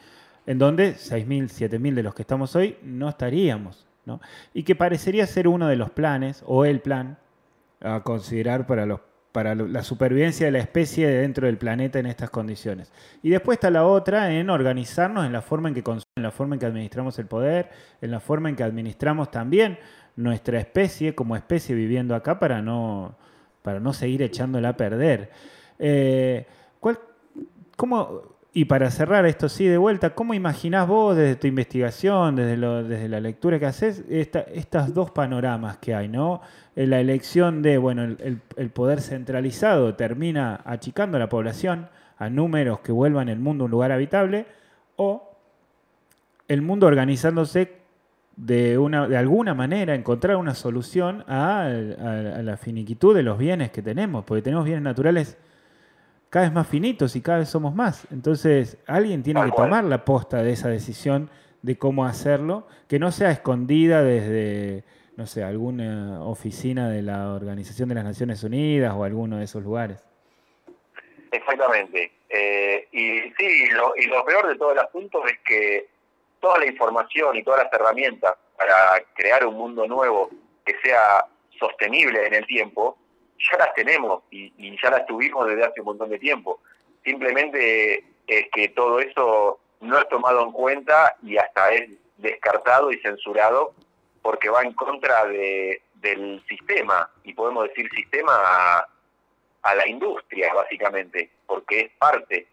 en 0.46 0.58
donde 0.58 0.94
6.000, 0.94 1.50
7.000 1.50 1.94
de 1.94 2.02
los 2.02 2.14
que 2.14 2.22
estamos 2.22 2.56
hoy 2.56 2.78
no 2.82 3.10
estaríamos, 3.10 3.86
¿no? 4.06 4.18
Y 4.54 4.62
que 4.62 4.74
parecería 4.74 5.26
ser 5.26 5.46
uno 5.46 5.68
de 5.68 5.76
los 5.76 5.90
planes, 5.90 6.42
o 6.46 6.64
el 6.64 6.80
plan, 6.80 7.18
a 7.82 8.02
considerar 8.02 8.66
para 8.66 8.86
los 8.86 9.00
para 9.32 9.54
la 9.54 9.82
supervivencia 9.82 10.46
de 10.46 10.52
la 10.52 10.58
especie 10.58 11.08
dentro 11.08 11.46
del 11.46 11.56
planeta 11.56 11.98
en 11.98 12.06
estas 12.06 12.28
condiciones. 12.28 12.92
Y 13.22 13.30
después 13.30 13.56
está 13.56 13.70
la 13.70 13.86
otra 13.86 14.30
en 14.30 14.50
organizarnos 14.50 15.24
en 15.24 15.32
la 15.32 15.40
forma 15.40 15.70
en 15.70 15.74
que 15.74 15.82
en 16.16 16.22
la 16.22 16.30
forma 16.30 16.54
en 16.54 16.60
que 16.60 16.66
administramos 16.66 17.18
el 17.18 17.26
poder, 17.26 17.70
en 18.02 18.10
la 18.10 18.20
forma 18.20 18.50
en 18.50 18.56
que 18.56 18.62
administramos 18.62 19.30
también 19.30 19.78
nuestra 20.16 20.58
especie 20.60 21.14
como 21.14 21.34
especie 21.34 21.74
viviendo 21.74 22.14
acá 22.14 22.38
para 22.38 22.60
no, 22.60 23.16
para 23.62 23.80
no 23.80 23.94
seguir 23.94 24.22
echándola 24.22 24.70
a 24.70 24.76
perder. 24.76 25.30
Eh, 25.78 26.46
¿cuál, 26.78 26.98
cómo, 27.74 28.36
y 28.54 28.66
para 28.66 28.90
cerrar 28.90 29.24
esto 29.24 29.48
sí 29.48 29.66
de 29.66 29.78
vuelta, 29.78 30.10
¿cómo 30.10 30.34
imaginás 30.34 30.86
vos 30.86 31.16
desde 31.16 31.36
tu 31.36 31.46
investigación, 31.46 32.36
desde, 32.36 33.08
la 33.08 33.20
lectura 33.20 33.58
que 33.58 33.64
haces, 33.64 34.04
estas 34.10 34.92
dos 34.92 35.10
panoramas 35.10 35.78
que 35.78 35.94
hay, 35.94 36.08
¿no? 36.08 36.42
Eh, 36.76 36.86
la 36.86 37.00
elección 37.00 37.62
de, 37.62 37.78
bueno, 37.78 38.02
el, 38.04 38.70
poder 38.70 39.00
centralizado 39.00 39.94
termina 39.94 40.60
achicando 40.66 41.16
a 41.16 41.20
la 41.20 41.30
población 41.30 41.88
a 42.18 42.28
números 42.28 42.80
que 42.80 42.92
vuelvan 42.92 43.30
el 43.30 43.38
mundo 43.38 43.64
un 43.64 43.70
lugar 43.70 43.90
habitable, 43.90 44.44
o 44.96 45.30
el 46.46 46.60
mundo 46.60 46.86
organizándose 46.86 47.72
de, 48.36 48.76
una, 48.76 49.08
de 49.08 49.16
alguna 49.16 49.54
manera, 49.54 49.94
encontrar 49.94 50.36
una 50.36 50.54
solución 50.54 51.24
a, 51.26 51.62
a 51.62 52.42
la 52.42 52.58
finiquitud 52.58 53.14
de 53.14 53.22
los 53.22 53.38
bienes 53.38 53.70
que 53.70 53.80
tenemos, 53.80 54.24
porque 54.26 54.42
tenemos 54.42 54.66
bienes 54.66 54.82
naturales 54.82 55.38
cada 56.32 56.46
vez 56.46 56.54
más 56.54 56.66
finitos 56.66 57.14
y 57.14 57.20
cada 57.20 57.40
vez 57.40 57.50
somos 57.50 57.74
más. 57.74 58.06
Entonces, 58.10 58.78
alguien 58.86 59.22
tiene 59.22 59.44
que 59.44 59.50
tomar 59.50 59.84
la 59.84 60.02
posta 60.02 60.42
de 60.42 60.52
esa 60.52 60.70
decisión 60.70 61.28
de 61.60 61.76
cómo 61.76 62.06
hacerlo, 62.06 62.66
que 62.88 62.98
no 62.98 63.12
sea 63.12 63.30
escondida 63.30 64.02
desde, 64.02 64.82
no 65.18 65.26
sé, 65.26 65.44
alguna 65.44 66.24
oficina 66.24 66.88
de 66.88 67.02
la 67.02 67.34
Organización 67.34 67.90
de 67.90 67.96
las 67.96 68.04
Naciones 68.04 68.42
Unidas 68.44 68.94
o 68.96 69.04
alguno 69.04 69.36
de 69.36 69.44
esos 69.44 69.62
lugares. 69.62 70.02
Exactamente. 71.30 72.12
Eh, 72.30 72.88
y 72.92 73.30
sí, 73.36 73.66
lo, 73.72 73.94
y 73.94 74.06
lo 74.06 74.24
peor 74.24 74.48
de 74.48 74.56
todo 74.56 74.72
el 74.72 74.78
asunto 74.78 75.26
es 75.26 75.38
que 75.44 75.86
toda 76.40 76.58
la 76.60 76.64
información 76.64 77.36
y 77.36 77.42
todas 77.42 77.64
las 77.64 77.72
herramientas 77.74 78.36
para 78.56 79.04
crear 79.14 79.46
un 79.46 79.58
mundo 79.58 79.86
nuevo 79.86 80.30
que 80.64 80.76
sea 80.82 81.26
sostenible 81.60 82.26
en 82.26 82.32
el 82.32 82.46
tiempo, 82.46 82.96
ya 83.50 83.58
las 83.58 83.74
tenemos 83.74 84.22
y, 84.30 84.52
ya 84.82 84.90
las 84.90 85.06
tuvimos 85.06 85.46
desde 85.46 85.64
hace 85.64 85.80
un 85.80 85.86
montón 85.86 86.10
de 86.10 86.18
tiempo. 86.18 86.60
Simplemente 87.04 88.04
es 88.26 88.46
que 88.52 88.68
todo 88.68 89.00
eso 89.00 89.58
no 89.80 89.98
es 89.98 90.08
tomado 90.08 90.44
en 90.44 90.52
cuenta 90.52 91.16
y 91.22 91.36
hasta 91.36 91.72
es 91.72 91.90
descartado 92.18 92.92
y 92.92 92.98
censurado 92.98 93.74
porque 94.22 94.48
va 94.48 94.62
en 94.62 94.72
contra 94.72 95.24
de, 95.26 95.82
del 95.94 96.42
sistema, 96.48 97.10
y 97.24 97.32
podemos 97.32 97.68
decir 97.68 97.88
sistema 97.90 98.32
a, 99.62 99.74
la 99.74 99.88
industria, 99.88 100.52
básicamente, 100.52 101.30
porque 101.46 101.80
es 101.80 101.90
parte. 101.98 102.46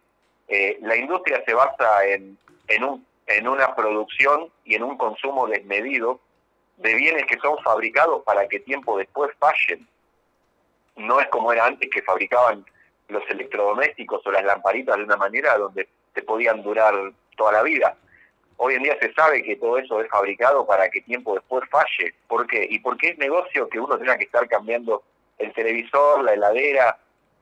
Eh, 0.47 0.77
la 0.81 0.95
industria 0.95 1.43
se 1.45 1.53
basa 1.53 2.05
en, 2.05 2.37
en, 2.67 2.83
un, 2.83 3.05
en 3.27 3.47
una 3.47 3.75
producción 3.75 4.51
y 4.63 4.75
en 4.75 4.83
un 4.83 4.97
consumo 4.97 5.47
desmedido 5.47 6.19
de 6.77 6.93
bienes 6.95 7.25
que 7.25 7.39
son 7.39 7.57
fabricados 7.59 8.23
para 8.23 8.47
que 8.47 8.59
tiempo 8.59 8.97
después 8.97 9.31
fallen 9.37 9.87
no 10.99 11.19
es 11.19 11.27
como 11.29 11.51
era 11.51 11.65
antes 11.65 11.89
que 11.89 12.01
fabricaban 12.01 12.65
los 13.07 13.23
electrodomésticos 13.29 14.25
o 14.25 14.31
las 14.31 14.43
lamparitas 14.43 14.97
de 14.97 15.03
una 15.03 15.17
manera 15.17 15.57
donde 15.57 15.87
te 16.13 16.21
podían 16.21 16.61
durar 16.61 16.93
toda 17.35 17.53
la 17.53 17.63
vida. 17.63 17.95
Hoy 18.57 18.75
en 18.75 18.83
día 18.83 18.97
se 18.99 19.13
sabe 19.13 19.41
que 19.41 19.55
todo 19.55 19.77
eso 19.77 20.01
es 20.01 20.09
fabricado 20.09 20.67
para 20.67 20.89
que 20.89 21.01
tiempo 21.01 21.33
después 21.33 21.63
falle. 21.69 22.13
¿Por 22.27 22.45
qué? 22.45 22.67
Y 22.69 22.79
porque 22.79 23.09
es 23.09 23.17
negocio 23.17 23.69
que 23.69 23.79
uno 23.79 23.97
tenga 23.97 24.17
que 24.17 24.25
estar 24.25 24.47
cambiando 24.47 25.03
el 25.37 25.53
televisor, 25.53 26.23
la 26.23 26.33
heladera, 26.33 26.97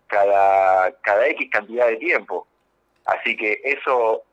cada, 0.06 0.91
cada 1.02 1.28
X 1.30 1.50
cantidad 1.52 1.88
de 1.88 1.98
tiempo. 1.98 2.48
Así 3.06 3.36
que 3.36 3.60
eso, 3.63 4.24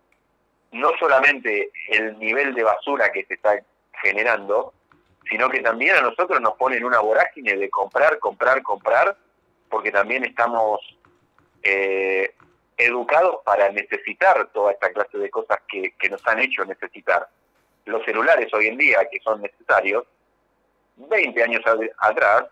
no 0.72 0.90
solamente 0.98 1.70
el 1.88 2.18
nivel 2.18 2.54
de 2.54 2.64
basura 2.64 3.10
que 3.12 3.24
se 3.24 3.34
está 3.34 3.58
generando, 4.02 4.74
sino 5.28 5.48
que 5.48 5.60
también 5.60 5.96
a 5.96 6.00
nosotros 6.00 6.40
nos 6.40 6.54
ponen 6.54 6.84
una 6.84 7.00
vorágine 7.00 7.56
de 7.56 7.70
comprar, 7.70 8.18
comprar, 8.18 8.62
comprar, 8.62 9.16
porque 9.68 9.90
también 9.90 10.24
estamos 10.24 10.80
eh, 11.62 12.34
educados 12.76 13.40
para 13.44 13.70
necesitar 13.70 14.48
toda 14.52 14.72
esta 14.72 14.92
clase 14.92 15.18
de 15.18 15.30
cosas 15.30 15.58
que, 15.68 15.92
nos 16.10 16.26
han 16.26 16.40
hecho 16.40 16.64
necesitar. 16.64 17.28
Los 17.86 18.04
celulares 18.04 18.52
hoy 18.52 18.68
en 18.68 18.78
día, 18.78 18.98
que 19.10 19.20
son 19.20 19.40
necesarios, 19.40 20.04
20 20.96 21.42
años 21.42 21.62
atrás, 21.98 22.44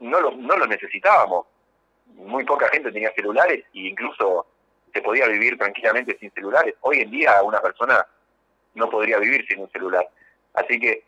no, 0.00 0.20
lo, 0.20 0.30
no 0.32 0.56
los 0.56 0.68
necesitábamos. 0.68 1.46
Muy 2.14 2.44
poca 2.44 2.68
gente 2.68 2.92
tenía 2.92 3.12
celulares 3.14 3.64
e 3.74 3.80
incluso 3.88 4.46
se 4.92 5.02
podía 5.02 5.26
vivir 5.26 5.58
tranquilamente 5.58 6.16
sin 6.18 6.30
celulares. 6.32 6.74
Hoy 6.80 7.00
en 7.00 7.10
día 7.10 7.42
una 7.42 7.60
persona 7.60 8.06
no 8.74 8.90
podría 8.90 9.18
vivir 9.18 9.46
sin 9.46 9.60
un 9.60 9.70
celular. 9.70 10.08
Así 10.54 10.78
que 10.78 11.04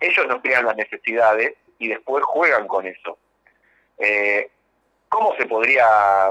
ellos 0.00 0.26
nos 0.26 0.42
crean 0.42 0.66
las 0.66 0.76
necesidades 0.76 1.54
y 1.78 1.88
después 1.88 2.24
juegan 2.24 2.66
con 2.66 2.86
eso. 2.86 3.18
Eh, 3.98 4.50
¿Cómo 5.08 5.34
se 5.36 5.46
podría 5.46 6.30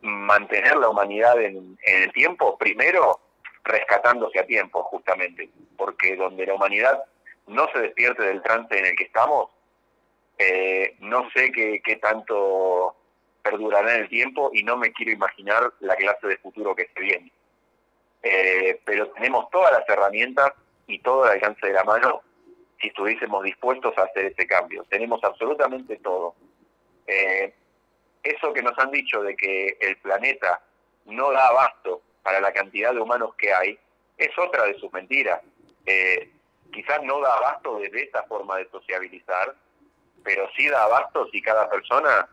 mantener 0.00 0.76
la 0.76 0.88
humanidad 0.88 1.40
en, 1.40 1.78
el 1.82 2.12
tiempo? 2.12 2.56
Primero, 2.58 3.20
rescatándose 3.64 4.40
a 4.40 4.46
tiempo, 4.46 4.82
justamente, 4.84 5.48
porque 5.76 6.16
donde 6.16 6.46
la 6.46 6.54
humanidad 6.54 7.04
no 7.46 7.68
se 7.72 7.80
despierte 7.80 8.22
del 8.22 8.42
trance 8.42 8.76
en 8.76 8.86
el 8.86 8.96
que 8.96 9.04
estamos, 9.04 9.50
eh, 10.38 10.96
no 11.00 11.28
sé 11.30 11.52
qué, 11.52 11.98
tanto 12.02 12.96
perdurará 13.42 13.94
en 13.94 14.02
el 14.02 14.08
tiempo 14.08 14.50
y 14.52 14.64
no 14.64 14.76
me 14.76 14.92
quiero 14.92 15.12
imaginar 15.12 15.72
la 15.80 15.94
clase 15.94 16.26
de 16.26 16.38
futuro 16.38 16.74
que 16.74 16.90
se 16.92 17.00
viene. 17.00 17.32
Eh, 18.22 18.80
pero 18.84 19.08
tenemos 19.10 19.48
todas 19.50 19.72
las 19.72 19.88
herramientas 19.88 20.52
y 20.88 20.98
todo 20.98 21.26
el 21.26 21.32
alcance 21.32 21.64
de 21.64 21.72
la 21.72 21.84
mano 21.84 22.22
si 22.80 22.88
estuviésemos 22.88 23.42
dispuestos 23.42 23.96
a 23.96 24.02
hacer 24.02 24.26
ese 24.26 24.46
cambio. 24.46 24.84
Tenemos 24.88 25.22
absolutamente 25.24 25.96
todo. 25.96 26.34
Eh, 27.06 27.54
eso 28.22 28.52
que 28.52 28.62
nos 28.62 28.76
han 28.78 28.90
dicho 28.90 29.22
de 29.22 29.36
que 29.36 29.78
el 29.80 29.96
planeta 29.98 30.60
no 31.06 31.30
da 31.32 31.48
abasto 31.48 32.02
para 32.22 32.40
la 32.40 32.52
cantidad 32.52 32.92
de 32.92 33.00
humanos 33.00 33.34
que 33.36 33.52
hay, 33.52 33.78
es 34.18 34.36
otra 34.38 34.64
de 34.64 34.74
sus 34.78 34.92
mentiras. 34.92 35.40
Eh, 35.86 36.30
quizás 36.72 37.02
no 37.04 37.20
da 37.20 37.36
abasto 37.36 37.78
desde 37.78 38.02
esta 38.02 38.24
forma 38.24 38.56
de 38.56 38.68
sociabilizar, 38.68 39.54
pero 40.24 40.48
sí 40.56 40.68
da 40.68 40.84
abasto 40.84 41.28
si 41.30 41.40
cada 41.40 41.70
persona 41.70 42.28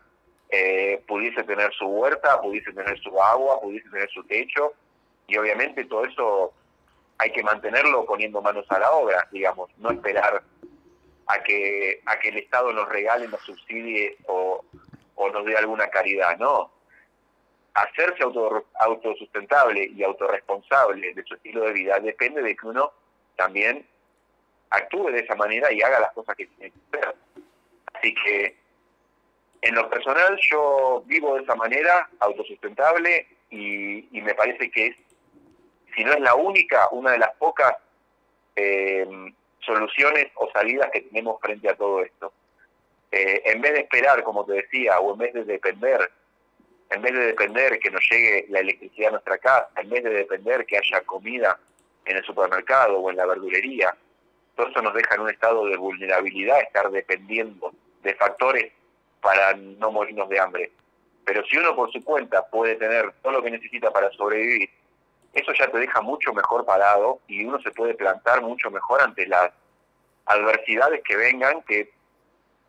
eh, 0.48 1.02
pudiese 1.06 1.44
tener 1.44 1.72
su 1.74 1.86
huerta, 1.86 2.40
pudiese 2.40 2.72
tener 2.72 2.98
su 3.00 3.20
agua, 3.22 3.60
pudiese 3.60 3.88
tener 3.90 4.10
su 4.10 4.24
techo, 4.24 4.72
y 5.26 5.36
obviamente 5.36 5.84
todo 5.84 6.04
eso 6.04 6.52
hay 7.18 7.32
que 7.32 7.42
mantenerlo 7.42 8.04
poniendo 8.04 8.42
manos 8.42 8.66
a 8.70 8.78
la 8.78 8.90
obra, 8.92 9.28
digamos, 9.30 9.70
no 9.78 9.90
esperar 9.90 10.42
a 11.26 11.42
que, 11.42 12.02
a 12.04 12.18
que 12.18 12.28
el 12.28 12.38
Estado 12.38 12.72
nos 12.72 12.88
regale, 12.88 13.28
nos 13.28 13.40
subsidie 13.42 14.16
o, 14.26 14.64
nos 15.32 15.44
dé 15.46 15.56
alguna 15.56 15.88
caridad, 15.88 16.36
no. 16.38 16.70
Hacerse 17.74 18.22
auto, 18.22 18.66
autosustentable 18.78 19.90
y 19.94 20.02
autorresponsable 20.02 21.14
de 21.14 21.24
su 21.24 21.34
estilo 21.34 21.64
de 21.64 21.72
vida 21.72 21.98
depende 21.98 22.42
de 22.42 22.54
que 22.54 22.66
uno 22.66 22.92
también 23.36 23.86
actúe 24.70 25.10
de 25.10 25.20
esa 25.20 25.34
manera 25.34 25.72
y 25.72 25.82
haga 25.82 26.00
las 26.00 26.12
cosas 26.12 26.36
que 26.36 26.46
tiene 26.46 26.70
que 26.70 26.98
hacer. 26.98 27.14
Así 27.94 28.14
que 28.14 28.56
en 29.62 29.74
lo 29.74 29.88
personal 29.88 30.38
yo 30.50 31.02
vivo 31.06 31.36
de 31.36 31.42
esa 31.42 31.54
manera, 31.54 32.08
autosustentable, 32.20 33.26
y, 33.50 34.16
y 34.16 34.20
me 34.20 34.34
parece 34.34 34.70
que 34.70 34.86
es 34.88 34.96
si 35.94 36.04
no 36.04 36.12
es 36.12 36.20
la 36.20 36.34
única, 36.34 36.88
una 36.90 37.12
de 37.12 37.18
las 37.18 37.34
pocas 37.36 37.74
eh, 38.56 39.06
soluciones 39.60 40.28
o 40.34 40.50
salidas 40.52 40.90
que 40.92 41.02
tenemos 41.02 41.40
frente 41.40 41.68
a 41.68 41.76
todo 41.76 42.02
esto. 42.02 42.32
Eh, 43.10 43.42
en 43.46 43.60
vez 43.60 43.74
de 43.74 43.80
esperar, 43.80 44.22
como 44.22 44.44
te 44.44 44.54
decía, 44.54 44.98
o 44.98 45.12
en 45.12 45.18
vez 45.18 45.34
de 45.34 45.44
depender, 45.44 46.10
en 46.90 47.02
vez 47.02 47.12
de 47.12 47.26
depender 47.26 47.78
que 47.78 47.90
nos 47.90 48.02
llegue 48.10 48.46
la 48.48 48.60
electricidad 48.60 49.08
a 49.08 49.12
nuestra 49.12 49.38
casa, 49.38 49.68
en 49.76 49.90
vez 49.90 50.02
de 50.04 50.10
depender 50.10 50.66
que 50.66 50.78
haya 50.78 51.00
comida 51.02 51.58
en 52.04 52.16
el 52.16 52.24
supermercado 52.24 52.98
o 52.98 53.10
en 53.10 53.16
la 53.16 53.26
verdulería, 53.26 53.96
todo 54.56 54.68
eso 54.68 54.82
nos 54.82 54.94
deja 54.94 55.14
en 55.14 55.22
un 55.22 55.30
estado 55.30 55.66
de 55.66 55.76
vulnerabilidad, 55.76 56.60
estar 56.60 56.90
dependiendo 56.90 57.72
de 58.02 58.14
factores 58.14 58.72
para 59.20 59.54
no 59.54 59.90
morirnos 59.90 60.28
de 60.28 60.38
hambre. 60.38 60.72
Pero 61.24 61.42
si 61.46 61.56
uno 61.56 61.74
por 61.74 61.90
su 61.90 62.04
cuenta 62.04 62.46
puede 62.46 62.76
tener 62.76 63.12
todo 63.22 63.32
lo 63.32 63.42
que 63.42 63.50
necesita 63.50 63.90
para 63.90 64.10
sobrevivir, 64.10 64.68
eso 65.34 65.52
ya 65.52 65.70
te 65.70 65.78
deja 65.78 66.00
mucho 66.00 66.32
mejor 66.32 66.64
parado 66.64 67.20
y 67.26 67.44
uno 67.44 67.60
se 67.60 67.70
puede 67.72 67.94
plantar 67.94 68.42
mucho 68.42 68.70
mejor 68.70 69.02
ante 69.02 69.26
las 69.26 69.52
adversidades 70.26 71.02
que 71.02 71.16
vengan, 71.16 71.62
que, 71.62 71.92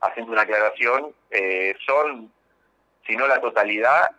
haciendo 0.01 0.31
una 0.31 0.41
aclaración, 0.41 1.13
eh, 1.31 1.75
son, 1.85 2.31
si 3.05 3.15
no 3.15 3.27
la 3.27 3.39
totalidad, 3.39 4.11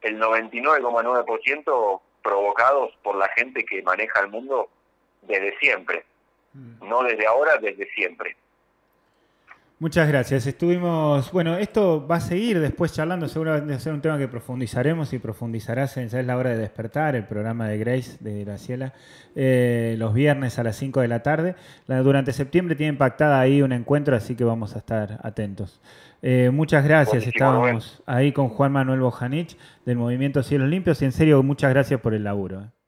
el 0.00 0.18
99,9% 0.20 2.00
provocados 2.22 2.92
por 3.02 3.16
la 3.16 3.28
gente 3.28 3.64
que 3.64 3.82
maneja 3.82 4.20
el 4.20 4.28
mundo 4.28 4.68
desde 5.22 5.58
siempre. 5.58 6.04
Mm. 6.52 6.88
No 6.88 7.02
desde 7.02 7.26
ahora, 7.26 7.58
desde 7.58 7.88
siempre. 7.92 8.36
Muchas 9.80 10.08
gracias. 10.08 10.46
Estuvimos, 10.46 11.32
bueno, 11.32 11.56
esto 11.56 12.06
va 12.06 12.16
a 12.16 12.20
seguir 12.20 12.60
después 12.60 12.92
charlando, 12.92 13.28
seguramente 13.28 13.70
va 13.70 13.76
a 13.78 13.80
ser 13.80 13.94
un 13.94 14.02
tema 14.02 14.18
que 14.18 14.28
profundizaremos 14.28 15.14
y 15.14 15.18
profundizarás 15.18 15.96
en 15.96 16.08
Ya 16.10 16.20
es 16.20 16.26
la 16.26 16.36
hora 16.36 16.50
de 16.50 16.58
despertar, 16.58 17.16
el 17.16 17.24
programa 17.24 17.66
de 17.66 17.78
Grace 17.78 18.18
de 18.20 18.44
Graciela, 18.44 18.92
eh, 19.34 19.94
los 19.98 20.12
viernes 20.12 20.58
a 20.58 20.64
las 20.64 20.76
5 20.76 21.00
de 21.00 21.08
la 21.08 21.22
tarde. 21.22 21.54
durante 21.86 22.34
septiembre 22.34 22.76
tiene 22.76 22.92
impactada 22.92 23.40
ahí 23.40 23.62
un 23.62 23.72
encuentro, 23.72 24.14
así 24.14 24.34
que 24.34 24.44
vamos 24.44 24.76
a 24.76 24.80
estar 24.80 25.18
atentos. 25.22 25.80
Eh, 26.20 26.50
muchas 26.52 26.84
gracias. 26.84 27.26
Estábamos 27.26 28.02
ahí 28.04 28.32
con 28.32 28.50
Juan 28.50 28.72
Manuel 28.72 29.00
Bojanich 29.00 29.56
del 29.86 29.96
Movimiento 29.96 30.42
Cielos 30.42 30.68
Limpios 30.68 31.00
y 31.00 31.06
en 31.06 31.12
serio, 31.12 31.42
muchas 31.42 31.70
gracias 31.70 31.98
por 32.02 32.12
el 32.12 32.24
laburo. 32.24 32.64
Eh. 32.64 32.79